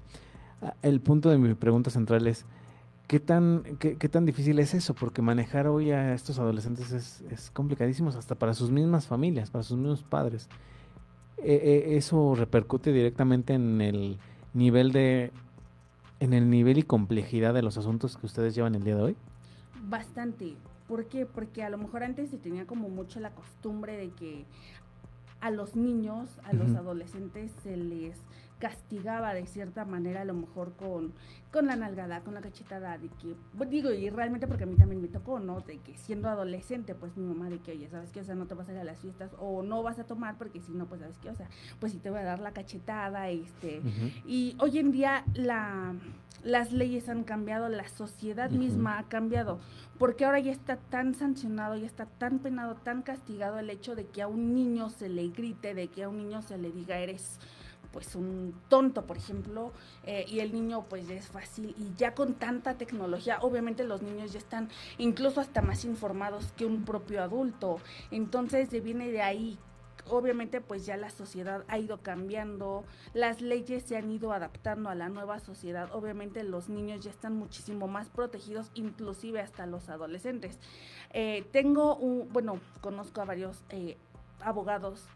[0.63, 2.47] ah, el punto de mi pregunta central es,
[3.09, 4.95] ¿qué tan, qué, tan difícil es eso?
[4.95, 9.65] Porque manejar hoy a estos adolescentes es, es complicadísimo hasta para sus mismas familias, para
[9.65, 10.49] sus mismos padres.
[11.43, 14.19] E, e, eso repercute directamente en el
[14.53, 15.33] nivel de
[16.21, 19.17] en el nivel y complejidad de los asuntos que ustedes llevan el día de hoy?
[19.89, 20.55] Bastante.
[20.87, 21.25] ¿Por qué?
[21.25, 24.45] Porque a lo mejor antes se tenía como mucho la costumbre de que
[25.41, 28.17] a los niños, a los adolescentes se les
[28.61, 31.13] castigaba de cierta manera, a lo mejor con,
[31.51, 33.35] con la nalgada, con la cachetada, de que,
[33.67, 35.61] digo, y realmente porque a mí también me tocó, ¿no?
[35.63, 38.21] De que siendo adolescente, pues mi mamá de que, oye, ¿sabes qué?
[38.21, 40.37] O sea, no te vas a ir a las fiestas o no vas a tomar
[40.39, 41.31] porque si no, pues, ¿sabes qué?
[41.31, 41.49] O sea,
[41.81, 43.81] pues sí te voy a dar la cachetada, este.
[44.27, 45.95] Y hoy en día la,
[46.45, 49.59] las leyes han cambiado, la sociedad misma ha cambiado,
[49.99, 54.07] porque ahora ya está tan sancionado, ya está tan penado, tan castigado el hecho de
[54.07, 56.99] que a un niño se le grite, de que a un niño se le diga
[56.99, 57.39] eres
[57.93, 59.73] pues un tonto, por ejemplo,
[60.05, 61.75] eh, y el niño pues es fácil.
[61.79, 66.67] Y ya con tanta tecnología, obviamente los niños ya están incluso hasta más informados que
[66.67, 67.79] un propio adulto,
[68.11, 69.59] entonces viene de ahí.
[70.09, 74.95] Obviamente pues ya la sociedad ha ido cambiando, las leyes se han ido adaptando a
[74.95, 80.59] la nueva sociedad, obviamente los niños ya están muchísimo más protegidos, inclusive hasta los adolescentes.
[81.13, 83.99] Eh, tengo un, bueno, conozco a varios eh,
[84.41, 85.07] abogados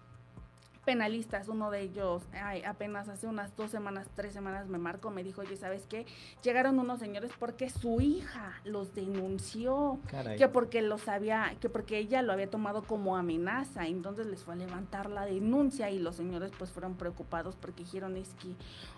[0.85, 2.23] penalistas, uno de ellos
[2.67, 6.07] apenas hace unas dos semanas, tres semanas me marcó, me dijo, oye, ¿sabes qué?
[6.43, 9.99] Llegaron unos señores porque su hija los denunció,
[10.37, 14.55] que porque los había, que porque ella lo había tomado como amenaza, entonces les fue
[14.55, 18.55] a levantar la denuncia y los señores pues fueron preocupados porque dijeron, es que,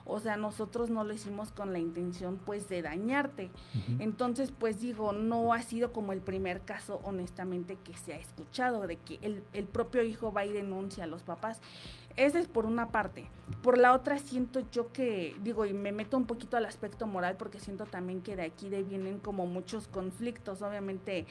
[0.07, 3.51] o sea, nosotros no lo hicimos con la intención pues de dañarte.
[3.99, 8.87] Entonces pues digo, no ha sido como el primer caso honestamente que se ha escuchado,
[8.87, 11.61] de que el, el propio hijo va y denuncia a los papás.
[12.17, 13.27] Esa es por una parte.
[13.63, 17.37] Por la otra siento yo que, digo, y me meto un poquito al aspecto moral
[17.37, 21.27] porque siento también que de aquí de vienen como muchos conflictos, obviamente,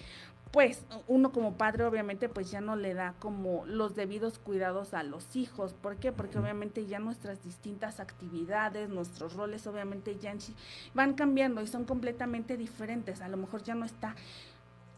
[0.56, 5.04] pues uno como padre obviamente pues ya no le da como los debidos cuidados a
[5.04, 5.74] los hijos.
[5.74, 6.14] ¿Por qué?
[6.14, 10.34] Porque obviamente ya nuestras distintas actividades, nuestros roles obviamente ya
[10.94, 13.20] van cambiando y son completamente diferentes.
[13.20, 14.16] A lo mejor ya no está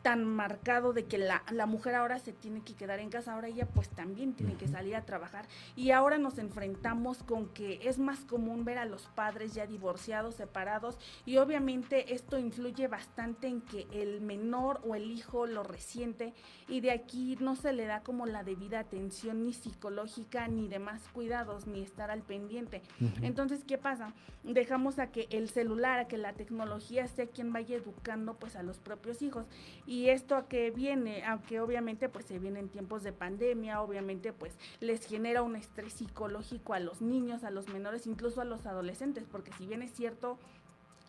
[0.07, 3.49] tan marcado de que la, la, mujer ahora se tiene que quedar en casa, ahora
[3.49, 7.99] ella pues también tiene que salir a trabajar y ahora nos enfrentamos con que es
[7.99, 13.59] más común ver a los padres ya divorciados, separados y obviamente esto influye bastante en
[13.59, 16.33] que el menor o el hijo lo resiente
[16.69, 21.01] y de aquí no se le da como la debida atención ni psicológica ni demás
[21.11, 22.81] cuidados ni estar al pendiente.
[23.21, 24.13] Entonces, ¿qué pasa?
[24.43, 28.63] Dejamos a que el celular, a que la tecnología sea quien vaya educando pues a
[28.63, 29.45] los propios hijos
[29.85, 33.81] y y esto a qué viene, aunque obviamente pues se viene en tiempos de pandemia,
[33.81, 38.45] obviamente pues les genera un estrés psicológico a los niños, a los menores, incluso a
[38.45, 40.37] los adolescentes, porque si bien es cierto,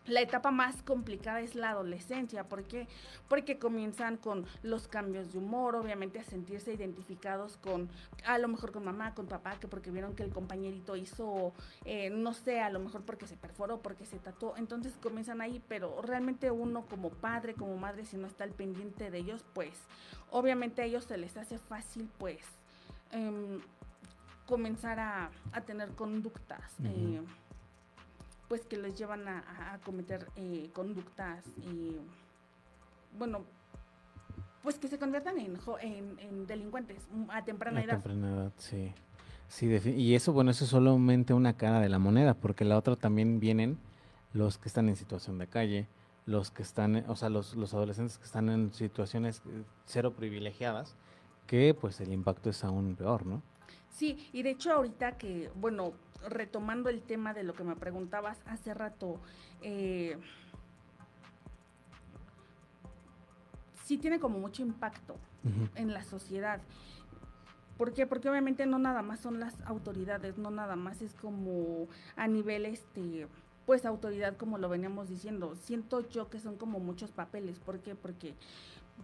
[0.07, 2.43] la etapa más complicada es la adolescencia.
[2.43, 2.87] ¿Por qué?
[3.27, 7.89] Porque comienzan con los cambios de humor, obviamente a sentirse identificados con,
[8.25, 11.53] a lo mejor con mamá, con papá, que porque vieron que el compañerito hizo,
[11.85, 14.55] eh, no sé, a lo mejor porque se perforó, porque se tatuó.
[14.57, 19.11] Entonces comienzan ahí, pero realmente uno como padre, como madre, si no está al pendiente
[19.11, 19.73] de ellos, pues
[20.31, 22.41] obviamente a ellos se les hace fácil, pues,
[23.11, 23.61] em,
[24.45, 25.29] comenzar a,
[25.67, 26.73] tener conductas
[28.49, 31.99] pues que les llevan a, cometer eh, conductas, eh,
[33.17, 33.45] bueno,
[34.63, 35.57] pues que se conviertan en,
[36.19, 37.91] en, delincuentes a temprana edad.
[37.91, 38.91] A temprana edad, sí.
[39.47, 42.95] Sí, y eso, bueno, eso es solamente una cara de la moneda, porque la otra
[42.95, 43.79] también vienen
[44.33, 45.87] los que están en situación de calle,
[46.25, 50.95] los que están, o sea, los, los adolescentes que están en situaciones eh, cero privilegiadas,
[51.47, 53.41] que pues el impacto es aún peor, ¿no?
[53.89, 55.93] Sí, y de hecho ahorita que, bueno,
[56.27, 59.19] retomando el tema de lo que me preguntabas hace rato,
[59.61, 60.17] eh,
[63.83, 65.15] sí tiene como mucho impacto
[65.75, 66.61] en la sociedad.
[67.77, 68.05] ¿Por qué?
[68.05, 72.65] Porque obviamente no nada más son las autoridades, no nada más es como a nivel
[72.65, 73.27] este
[73.65, 75.55] pues autoridad como lo veníamos diciendo.
[75.55, 77.95] Siento yo que son como muchos papeles, ¿por qué?
[77.95, 78.35] Porque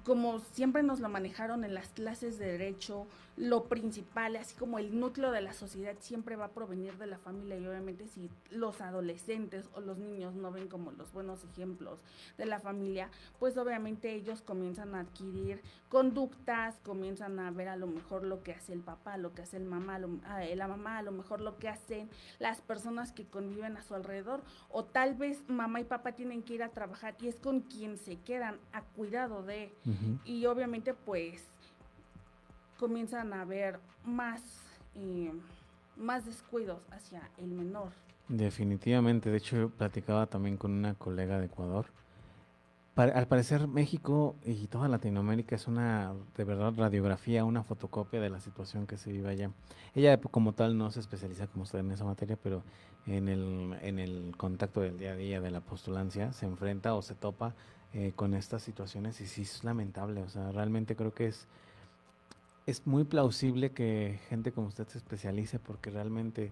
[0.04, 4.98] como siempre nos lo manejaron en las clases de derecho, lo principal, así como el
[4.98, 8.80] núcleo de la sociedad siempre va a provenir de la familia y obviamente si los
[8.80, 12.00] adolescentes o los niños no ven como los buenos ejemplos
[12.38, 17.88] de la familia, pues obviamente ellos comienzan a adquirir conductas, comienzan a ver a lo
[17.88, 20.00] mejor lo que hace el papá, lo que hace el mamá,
[20.42, 23.96] eh, la mamá, a lo mejor lo que hacen las personas que conviven a su
[23.96, 27.62] alrededor o tal vez mamá y papá tienen que ir a trabajar y es con
[27.62, 29.74] quien se quedan a cuidado de.
[30.24, 31.44] Y obviamente pues
[32.80, 34.42] comienzan a haber más,
[34.96, 35.32] eh,
[35.96, 37.90] más descuidos hacia el menor.
[38.28, 41.86] Definitivamente, de hecho yo platicaba también con una colega de Ecuador.
[42.96, 48.40] al parecer México y toda Latinoamérica es una de verdad radiografía, una fotocopia de la
[48.40, 49.52] situación que se vive allá.
[49.94, 52.64] Ella como tal no se especializa como usted en esa materia, pero
[53.06, 57.02] en el, en el contacto del día a día de la postulancia se enfrenta o
[57.02, 57.54] se topa
[57.94, 61.48] eh, con estas situaciones y sí es lamentable, o sea, realmente creo que es
[62.66, 66.52] es muy plausible que gente como usted se especialice porque realmente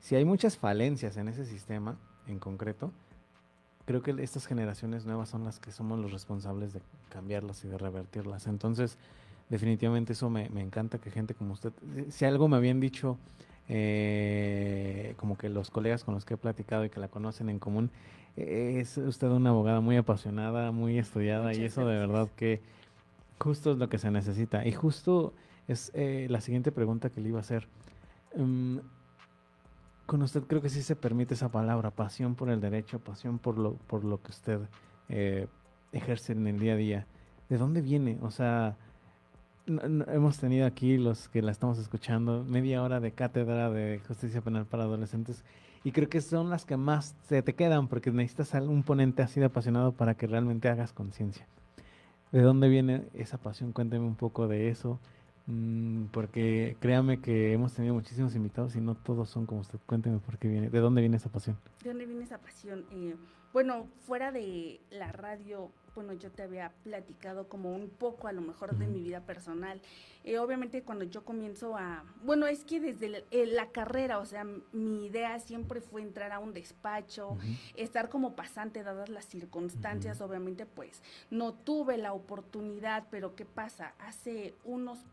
[0.00, 1.96] si hay muchas falencias en ese sistema
[2.26, 2.92] en concreto,
[3.84, 7.78] creo que estas generaciones nuevas son las que somos los responsables de cambiarlas y de
[7.78, 8.48] revertirlas.
[8.48, 8.98] Entonces,
[9.48, 11.72] definitivamente eso me, encanta que gente como usted,
[12.10, 13.16] si algo me habían dicho,
[13.68, 17.60] eh, como que los colegas con los que he platicado y que la conocen en
[17.60, 17.90] común,
[18.36, 22.60] es usted una abogada muy apasionada, muy estudiada y eso de verdad que
[23.38, 24.66] justo es lo que se necesita.
[24.66, 25.32] Y justo
[25.94, 27.68] eh, la siguiente pregunta que le iba a hacer.
[28.36, 28.78] Mm,
[30.06, 33.58] con usted creo que sí se permite esa palabra, pasión por el derecho, pasión por
[33.58, 34.60] lo, por lo que usted
[35.08, 35.46] eh,
[35.92, 37.06] ejerce en el día a día.
[37.48, 38.18] ¿De dónde viene?
[38.22, 38.76] O sea,
[39.66, 44.66] hemos tenido aquí los que la estamos escuchando media hora de cátedra de justicia penal
[44.66, 45.44] para adolescentes
[45.84, 49.40] y creo que son las que más se te quedan porque necesitas un ponente así
[49.40, 51.46] de apasionado para que realmente hagas conciencia.
[52.30, 53.72] ¿De dónde viene esa pasión?
[53.72, 54.98] Cuénteme un poco de eso.
[55.46, 59.78] Mm, porque créame que hemos tenido muchísimos invitados y no todos son como usted.
[59.86, 61.56] Cuénteme por qué viene, de dónde viene esa pasión.
[61.82, 62.84] ¿De dónde viene esa pasión?
[62.92, 63.16] Eh,
[63.52, 68.40] bueno, fuera de la radio, bueno, yo te había platicado como un poco a lo
[68.40, 69.82] mejor de mi vida personal.
[70.24, 74.46] Eh, obviamente cuando yo comienzo a, bueno, es que desde eh, la, carrera, o sea,
[74.72, 77.36] mi idea siempre fue entrar a un despacho,
[77.76, 83.92] estar como pasante dadas las circunstancias, obviamente pues no tuve la oportunidad, pero ¿qué pasa?
[83.98, 85.04] Hace unos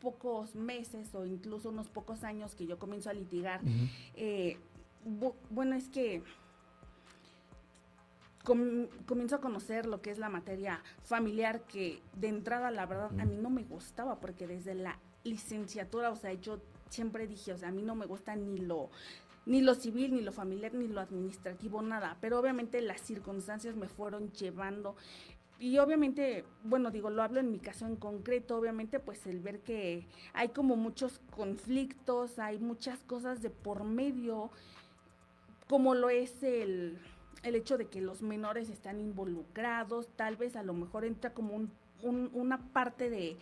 [0.00, 3.60] pocos meses o incluso unos pocos años que yo comienzo a litigar,
[4.14, 4.58] eh,
[5.50, 6.22] bueno, es que
[9.06, 13.24] comienzo a conocer lo que es la materia familiar que de entrada la verdad a
[13.24, 17.68] mí no me gustaba porque desde la licenciatura, o sea, yo siempre dije, o sea,
[17.68, 18.90] a mí no me gusta ni lo
[19.46, 22.16] ni lo civil, ni lo familiar, ni lo administrativo, nada.
[22.20, 24.96] Pero obviamente las circunstancias me fueron llevando
[25.60, 29.60] y obviamente, bueno, digo, lo hablo en mi caso en concreto, obviamente, pues el ver
[29.60, 34.50] que hay como muchos conflictos, hay muchas cosas de por medio,
[35.68, 36.98] como lo es el,
[37.42, 41.54] el hecho de que los menores están involucrados, tal vez a lo mejor entra como
[41.54, 41.70] un,
[42.32, 43.36] una parte de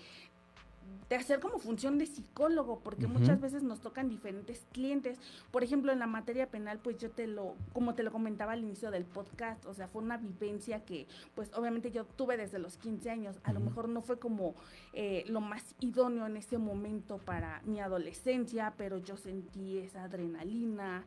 [1.08, 5.18] de hacer como función de psicólogo, porque muchas veces nos tocan diferentes clientes.
[5.50, 8.60] Por ejemplo, en la materia penal, pues yo te lo, como te lo comentaba al
[8.60, 12.76] inicio del podcast, o sea, fue una vivencia que, pues obviamente yo tuve desde los
[12.76, 13.40] 15 años.
[13.44, 14.54] A lo mejor no fue como
[14.92, 21.06] eh, lo más idóneo en ese momento para mi adolescencia, pero yo sentí esa adrenalina.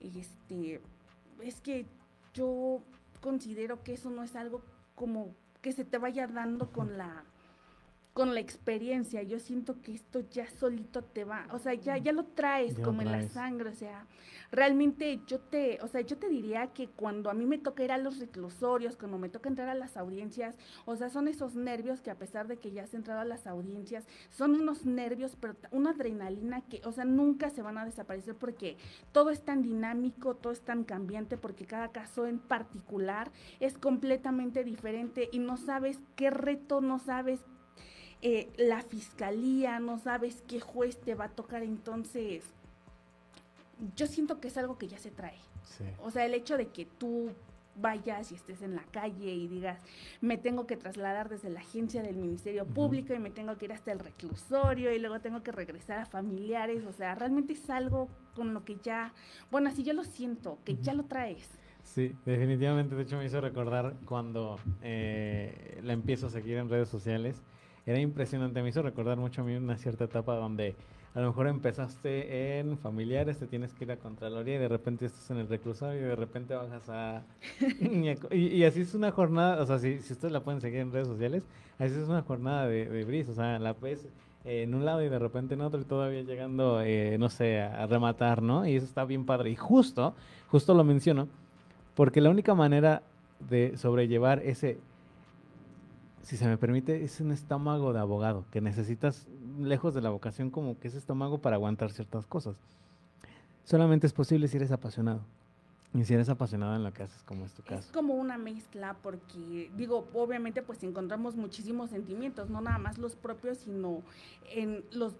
[0.00, 0.80] Este,
[1.42, 1.86] es que
[2.32, 2.82] yo
[3.20, 4.62] considero que eso no es algo
[4.94, 7.24] como que se te vaya dando con la
[8.14, 9.22] con la experiencia.
[9.24, 13.02] Yo siento que esto ya solito te va, o sea, ya, ya lo traes como
[13.02, 14.06] en la sangre, o sea,
[14.52, 17.90] realmente yo te, o sea, yo te diría que cuando a mí me toca ir
[17.90, 22.00] a los reclusorios, cuando me toca entrar a las audiencias, o sea, son esos nervios
[22.00, 25.56] que a pesar de que ya has entrado a las audiencias, son unos nervios, pero
[25.72, 28.76] una adrenalina que, o sea, nunca se van a desaparecer porque
[29.10, 34.62] todo es tan dinámico, todo es tan cambiante, porque cada caso en particular es completamente
[34.62, 37.44] diferente y no sabes qué reto, no sabes
[38.26, 42.42] eh, la fiscalía, no sabes qué juez te va a tocar, entonces
[43.96, 45.36] yo siento que es algo que ya se trae.
[46.02, 47.32] O sea, el hecho de que tú
[47.76, 49.78] vayas y estés en la calle y digas,
[50.22, 53.74] me tengo que trasladar desde la agencia del Ministerio Público y me tengo que ir
[53.74, 58.08] hasta el reclusorio y luego tengo que regresar a familiares, o sea, realmente es algo
[58.34, 59.12] con lo que ya,
[59.50, 61.50] bueno, así yo lo siento, que ya lo traes.
[61.82, 66.88] Sí, definitivamente, de hecho me hizo recordar cuando eh, la empiezo a seguir en redes
[66.88, 67.42] sociales
[67.86, 68.62] era impresionante.
[68.62, 70.74] Me hizo recordar mucho a mí una cierta etapa donde
[71.14, 75.06] a lo mejor empezaste en familiares, te tienes que ir a Contraloría y de repente
[75.06, 77.22] estás en el reclusorio y de repente bajas a...
[78.32, 81.06] y, así es una jornada, o sea, si, si ustedes la pueden seguir en redes
[81.06, 81.44] sociales,
[81.78, 84.08] así es una jornada de, de bris, o sea, la ves
[84.44, 87.86] en un lado y de repente en otro y todavía llegando, eh, no sé, a,
[87.86, 88.66] rematar, ¿no?
[88.66, 89.50] Y eso está bien padre.
[89.50, 90.14] Y justo,
[90.48, 91.28] justo lo menciono,
[91.94, 93.02] porque la única manera
[93.48, 94.78] de sobrellevar ese
[96.24, 99.28] si se me permite, es un estómago de abogado, que necesitas,
[99.60, 102.56] lejos de la vocación, como que ese estómago para aguantar ciertas cosas.
[103.64, 105.20] Solamente es posible si eres apasionado.
[105.94, 107.78] Y si eres apasionado en lo que haces, como es tu caso.
[107.78, 113.14] Es como una mezcla, porque, digo, obviamente, pues encontramos muchísimos sentimientos, no nada más los
[113.14, 114.02] propios, sino
[114.50, 115.14] en los,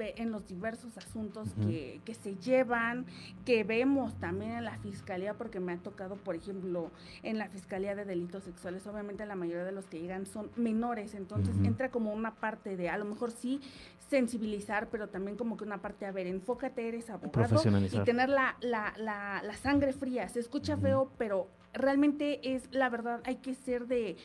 [0.00, 3.06] en los diversos asuntos que, que, se llevan,
[3.44, 6.90] que vemos también en la fiscalía, porque me ha tocado, por ejemplo,
[7.22, 11.14] en la fiscalía de delitos sexuales, obviamente la mayoría de los que llegan son menores,
[11.14, 13.60] entonces entra como una parte de, a lo mejor sí,
[14.08, 17.60] sensibilizar, pero también como que una parte, a ver, enfócate, eres abogado
[17.92, 20.15] y tener la, la, la, la sangre fría.
[20.28, 24.16] Se escucha feo, pero realmente es la verdad, hay que ser de,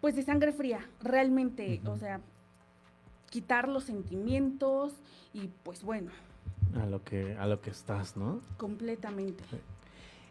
[0.00, 2.20] pues de sangre fría, realmente, o sea,
[3.30, 4.94] quitar los sentimientos
[5.32, 6.10] y pues bueno.
[6.80, 8.40] A lo que, a lo que estás, ¿no?
[8.56, 9.42] Completamente.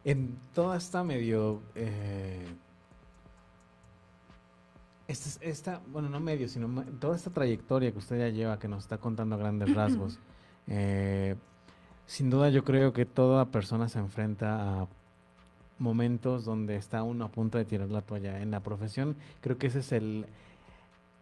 [0.06, 1.62] En toda esta medio...
[1.76, 2.48] Eh,
[5.08, 8.84] esta, esta, bueno, no medio, sino toda esta trayectoria que usted ya lleva, que nos
[8.84, 10.20] está contando a grandes rasgos,
[10.68, 11.36] eh,
[12.10, 14.88] sin duda yo creo que toda persona se enfrenta a
[15.78, 18.42] momentos donde está uno a punto de tirar la toalla.
[18.42, 20.26] En la profesión, creo que ese es el,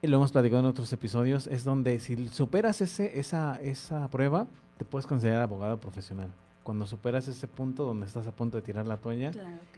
[0.02, 4.86] lo hemos platicado en otros episodios, es donde si superas ese, esa, esa prueba, te
[4.86, 6.30] puedes considerar abogado profesional.
[6.64, 9.32] Cuando superas ese punto donde estás a punto de tirar la toalla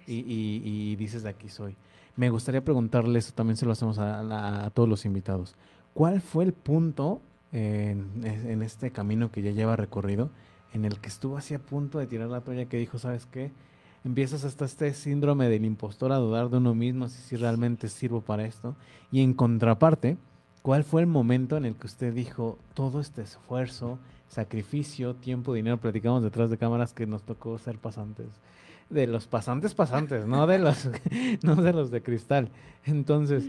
[0.06, 0.24] y,
[0.64, 1.76] y dices de aquí soy.
[2.16, 5.56] Me gustaría preguntarle, eso también se lo hacemos a, todos los invitados.
[5.96, 7.20] ¿Cuál fue el punto
[7.52, 10.30] en, este camino que ya lleva recorrido
[10.74, 13.52] en el que estuvo así a punto de tirar la toalla que dijo, ¿sabes qué?
[14.06, 18.22] Empiezas hasta este síndrome del impostor a dudar de uno mismo si, si realmente sirvo
[18.22, 18.76] para esto.
[19.12, 20.18] Y en contraparte,
[20.62, 24.00] ¿cuál fue el momento en el que usted dijo todo este esfuerzo,
[24.30, 25.78] sacrificio, tiempo, dinero?
[25.78, 28.28] Platicamos detrás de cámaras que nos tocó ser pasantes
[28.90, 30.90] de los pasantes pasantes, no de los,
[31.44, 32.50] no de los de cristal.
[32.86, 33.46] Entonces,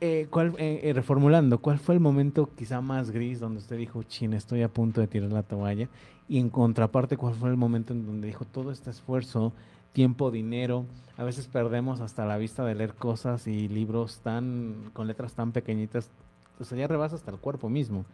[0.00, 4.02] eh, ¿cuál, eh, eh, reformulando, ¿cuál fue el momento quizá más gris donde usted dijo,
[4.02, 5.88] chin, estoy a punto de tirar la toalla?
[6.28, 9.52] Y en contraparte, ¿cuál fue el momento en donde dijo todo este esfuerzo,
[9.92, 10.86] tiempo, dinero?
[11.16, 15.52] A veces perdemos hasta la vista de leer cosas y libros tan, con letras tan
[15.52, 16.10] pequeñitas,
[16.58, 18.04] o sea, ya rebasa hasta el cuerpo mismo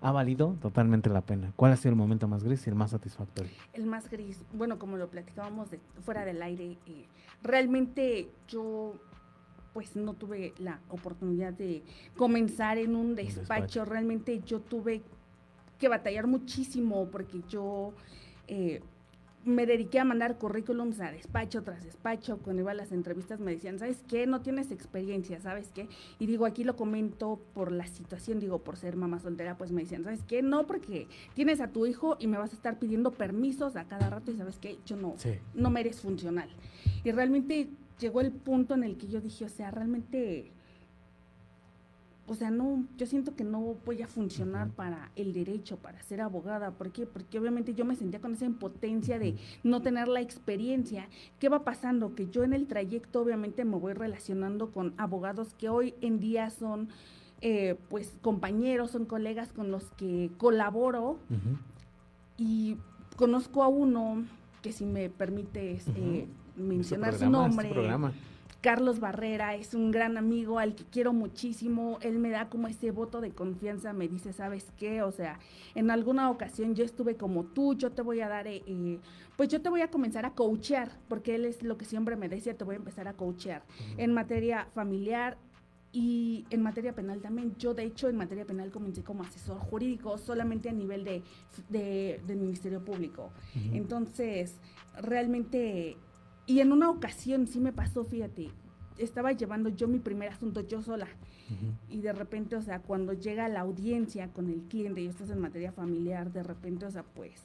[0.00, 1.52] ha valido totalmente la pena.
[1.56, 3.50] ¿Cuál ha sido el momento más gris y el más satisfactorio?
[3.72, 7.06] El más gris, bueno, como lo platicábamos de, fuera del aire, eh,
[7.42, 8.94] realmente yo
[9.72, 11.82] pues no tuve la oportunidad de
[12.16, 13.84] comenzar en un despacho.
[13.84, 15.02] Realmente yo tuve
[15.78, 17.92] que batallar muchísimo porque yo
[18.48, 18.80] eh,
[19.44, 22.38] me dediqué a mandar currículums a despacho tras despacho.
[22.38, 24.26] Cuando iba a las entrevistas me decían, ¿sabes qué?
[24.26, 25.88] No tienes experiencia, ¿sabes qué?
[26.18, 29.82] Y digo, aquí lo comento por la situación, digo, por ser mamá soltera, pues me
[29.82, 30.42] decían, ¿sabes qué?
[30.42, 34.10] No, porque tienes a tu hijo y me vas a estar pidiendo permisos a cada
[34.10, 34.78] rato y ¿sabes qué?
[34.84, 35.14] Yo no,
[35.54, 36.50] no me eres funcional.
[37.04, 37.68] Y realmente
[37.98, 40.52] llegó el punto en el que yo dije, o sea, realmente
[42.28, 46.20] o sea, no, yo siento que no voy a funcionar para el derecho, para ser
[46.20, 46.72] abogada.
[46.72, 47.06] ¿Por qué?
[47.06, 51.08] Porque obviamente yo me sentía con esa impotencia de no tener la experiencia.
[51.40, 52.14] ¿Qué va pasando?
[52.14, 56.50] Que yo en el trayecto obviamente me voy relacionando con abogados que hoy en día
[56.50, 56.90] son
[57.40, 61.18] eh, pues compañeros, son colegas con los que colaboro
[62.36, 62.76] y
[63.16, 64.24] conozco a uno
[64.60, 66.26] que si me permites eh,
[66.58, 67.72] mencionar su nombre.
[68.60, 71.98] Carlos Barrera es un gran amigo al que quiero muchísimo.
[72.02, 75.02] Él me da como ese voto de confianza, me dice, ¿sabes qué?
[75.02, 75.38] O sea,
[75.76, 78.98] en alguna ocasión yo estuve como tú, yo te voy a dar, eh, eh,
[79.36, 82.28] pues yo te voy a comenzar a coachear, porque él es lo que siempre me
[82.28, 83.62] decía, te voy a empezar a coachear
[83.96, 85.38] en materia familiar,
[85.90, 90.18] y en materia penal también, yo de hecho en materia penal comencé como asesor jurídico
[90.18, 91.22] solamente a nivel de,
[92.26, 93.32] del Ministerio Público.
[93.72, 94.56] Entonces,
[95.00, 95.96] realmente
[96.48, 98.48] y en una ocasión sí me pasó, fíjate,
[98.96, 101.06] estaba llevando yo mi primer asunto yo sola.
[101.90, 105.40] Y de repente, o sea, cuando llega la audiencia con el cliente y estás en
[105.40, 107.44] materia familiar, de repente, o sea, pues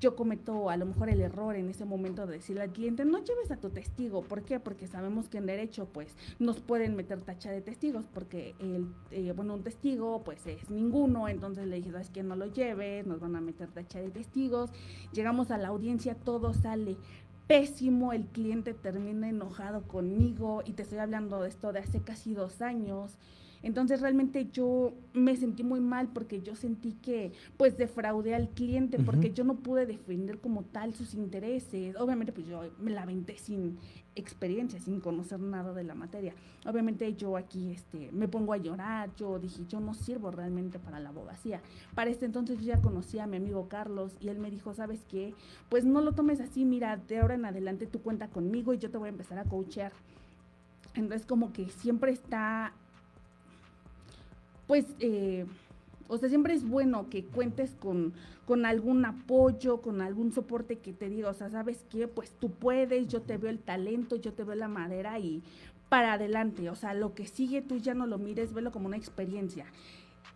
[0.00, 3.22] yo cometo a lo mejor el error en ese momento de decirle al cliente, no
[3.22, 4.22] lleves a tu testigo.
[4.22, 4.60] ¿Por qué?
[4.60, 9.32] Porque sabemos que en derecho, pues, nos pueden meter tacha de testigos, porque, el, eh,
[9.34, 11.28] bueno, un testigo, pues, es ninguno.
[11.28, 14.70] Entonces le dije, ¿sabes que No lo lleves, nos van a meter tacha de testigos.
[15.12, 16.96] Llegamos a la audiencia, todo sale
[17.46, 22.34] pésimo, el cliente termina enojado conmigo y te estoy hablando de esto de hace casi
[22.34, 23.16] dos años.
[23.62, 28.98] Entonces realmente yo me sentí muy mal porque yo sentí que pues defraudé al cliente
[28.98, 31.96] porque yo no pude defender como tal sus intereses.
[31.96, 33.78] Obviamente pues yo me la aventé sin
[34.14, 36.34] experiencia, sin conocer nada de la materia.
[36.64, 41.00] Obviamente yo aquí este me pongo a llorar, yo dije, yo no sirvo realmente para
[41.00, 41.60] la abogacía.
[41.94, 45.04] Para este entonces yo ya conocía a mi amigo Carlos y él me dijo, "¿Sabes
[45.08, 45.34] qué?
[45.68, 48.90] Pues no lo tomes así, mira, de ahora en adelante tú cuenta conmigo y yo
[48.90, 49.92] te voy a empezar a coachear."
[50.94, 52.72] Entonces como que siempre está
[54.66, 55.46] pues, eh,
[56.08, 58.12] o sea, siempre es bueno que cuentes con,
[58.46, 62.08] con algún apoyo, con algún soporte que te diga, o sea, ¿sabes qué?
[62.08, 65.42] Pues tú puedes, yo te veo el talento, yo te veo la madera y
[65.88, 68.96] para adelante, o sea, lo que sigue tú ya no lo mires, velo como una
[68.96, 69.66] experiencia.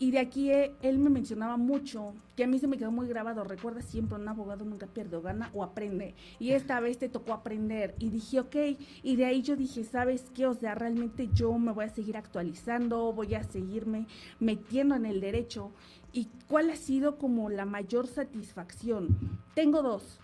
[0.02, 3.06] Y de aquí eh, él me mencionaba mucho, que a mí se me quedó muy
[3.06, 6.14] grabado, recuerda siempre, un abogado nunca pierde o gana o aprende.
[6.38, 7.94] Y esta vez te tocó aprender.
[7.98, 8.56] Y dije, ok,
[9.02, 10.46] y de ahí yo dije, ¿sabes qué?
[10.46, 14.06] O sea, realmente yo me voy a seguir actualizando, voy a seguirme
[14.38, 15.70] metiendo en el derecho.
[16.14, 19.18] ¿Y cuál ha sido como la mayor satisfacción?
[19.54, 20.18] Tengo dos,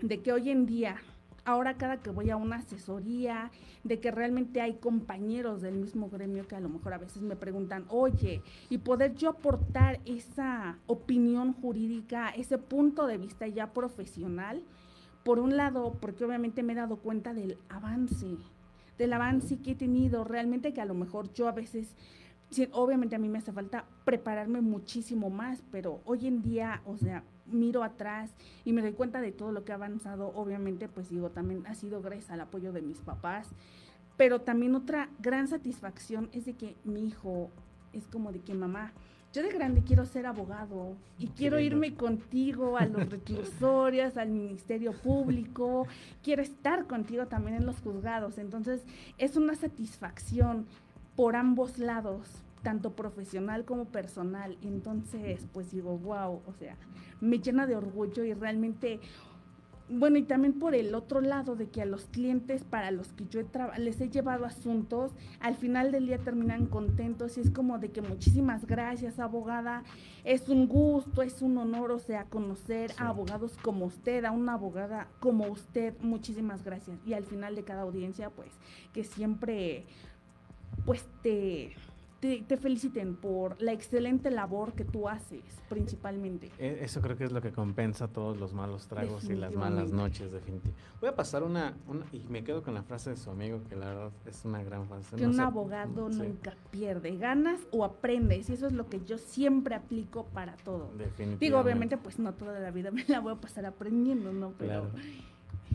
[0.00, 0.96] de que hoy en día
[1.44, 3.50] ahora cada que voy a una asesoría,
[3.84, 7.36] de que realmente hay compañeros del mismo gremio que a lo mejor a veces me
[7.36, 14.62] preguntan, oye, y poder yo aportar esa opinión jurídica, ese punto de vista ya profesional,
[15.24, 18.36] por un lado, porque obviamente me he dado cuenta del avance,
[18.98, 21.94] del avance que he tenido, realmente que a lo mejor yo a veces
[22.72, 27.24] obviamente a mí me hace falta prepararme muchísimo más, pero hoy en día, o sea,
[27.46, 28.34] miro atrás
[28.64, 31.74] y me doy cuenta de todo lo que ha avanzado, obviamente, pues digo, también ha
[31.74, 33.48] sido gracias al apoyo de mis papás,
[34.16, 37.50] pero también otra gran satisfacción es de que mi hijo
[37.92, 38.92] es como de que mamá,
[39.32, 44.92] yo de grande quiero ser abogado y quiero irme contigo a los reclusorios, al Ministerio
[44.92, 45.86] Público,
[46.22, 48.36] quiero estar contigo también en los juzgados.
[48.36, 48.84] Entonces,
[49.16, 50.66] es una satisfacción
[51.16, 52.28] por ambos lados,
[52.62, 54.56] tanto profesional como personal.
[54.62, 56.76] Entonces, pues digo, wow, o sea,
[57.20, 59.00] me llena de orgullo y realmente,
[59.88, 63.26] bueno, y también por el otro lado de que a los clientes para los que
[63.26, 67.78] yo he les he llevado asuntos, al final del día terminan contentos y es como
[67.78, 69.82] de que muchísimas gracias, abogada,
[70.24, 74.54] es un gusto, es un honor, o sea, conocer a abogados como usted, a una
[74.54, 76.98] abogada como usted, muchísimas gracias.
[77.04, 78.52] Y al final de cada audiencia, pues,
[78.92, 79.84] que siempre
[80.84, 81.74] pues te,
[82.22, 86.52] te, feliciten por la excelente labor que tú haces, principalmente.
[86.56, 89.90] E, eso creo que es lo que compensa todos los malos tragos y las malas
[89.90, 90.80] noches, definitivamente.
[91.00, 91.74] Voy a pasar una,
[92.12, 94.86] y me quedo con la frase de su amigo, que la verdad es una gran
[94.86, 95.16] frase.
[95.16, 99.74] Que un abogado nunca pierde, ganas o aprendes, y eso es lo que yo siempre
[99.74, 100.92] aplico para todo.
[100.96, 101.44] Definitivamente.
[101.44, 104.52] Digo, obviamente, pues no toda la vida me la voy a pasar aprendiendo, ¿no?
[104.58, 104.90] Pero...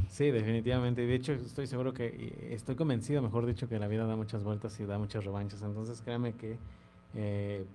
[0.09, 1.05] Sí, definitivamente.
[1.05, 4.79] De hecho, estoy seguro que, estoy convencido, mejor dicho, que la vida da muchas vueltas
[4.79, 5.61] y da muchas revanchas.
[5.61, 6.57] Entonces, créame que
[7.13, 7.65] eh,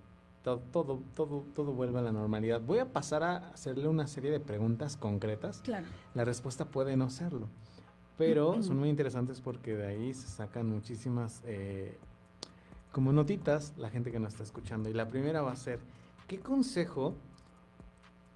[0.43, 2.61] todo, todo, todo, todo vuelve a la normalidad.
[2.61, 5.61] Voy a pasar a hacerle una serie de preguntas concretas.
[5.63, 5.87] Claro.
[6.15, 7.49] La respuesta puede no serlo,
[8.19, 11.97] pero son muy interesantes porque de ahí se sacan muchísimas, eh,
[12.91, 14.91] como notitas, la gente que nos está escuchando.
[14.91, 15.81] Y la primera va a ser,
[16.27, 17.15] ¿qué consejo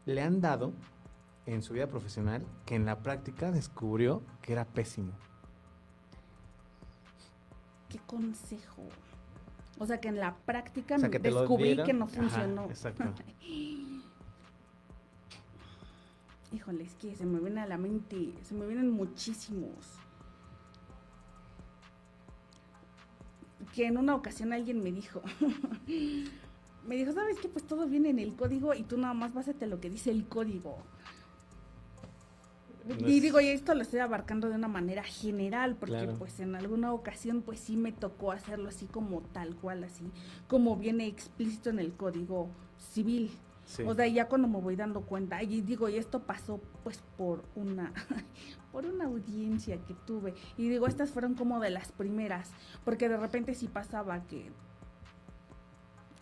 [0.07, 0.73] le han dado
[1.47, 5.13] en su vida profesional que en la práctica descubrió que era pésimo?
[7.89, 8.83] ¿Qué consejo?
[9.79, 12.65] O sea, que en la práctica descubrí que no funcionó.
[12.65, 13.05] exacto.
[16.53, 19.99] Híjole, es que se me viene a la mente, se me vienen muchísimos.
[23.75, 25.21] Que en una ocasión alguien me dijo,
[26.87, 27.49] me dijo, ¿sabes qué?
[27.49, 30.29] Pues todo viene en el código y tú nada más básate lo que dice el
[30.29, 30.79] código.
[33.07, 36.93] Y digo, y esto lo estoy abarcando de una manera general, porque pues en alguna
[36.93, 40.11] ocasión pues sí me tocó hacerlo así como tal cual, así
[40.47, 43.31] como viene explícito en el código civil.
[43.85, 47.45] O sea, ya cuando me voy dando cuenta, y digo, y esto pasó pues por
[47.57, 47.93] una,
[48.73, 50.35] por una audiencia que tuve.
[50.57, 52.53] Y digo, estas fueron como de las primeras,
[52.85, 54.53] porque de repente sí pasaba que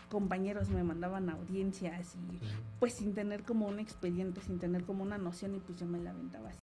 [0.07, 2.41] compañeros me mandaban audiencias y
[2.79, 5.99] pues sin tener como un expediente, sin tener como una noción y pues yo me
[5.99, 6.53] la aventaba así.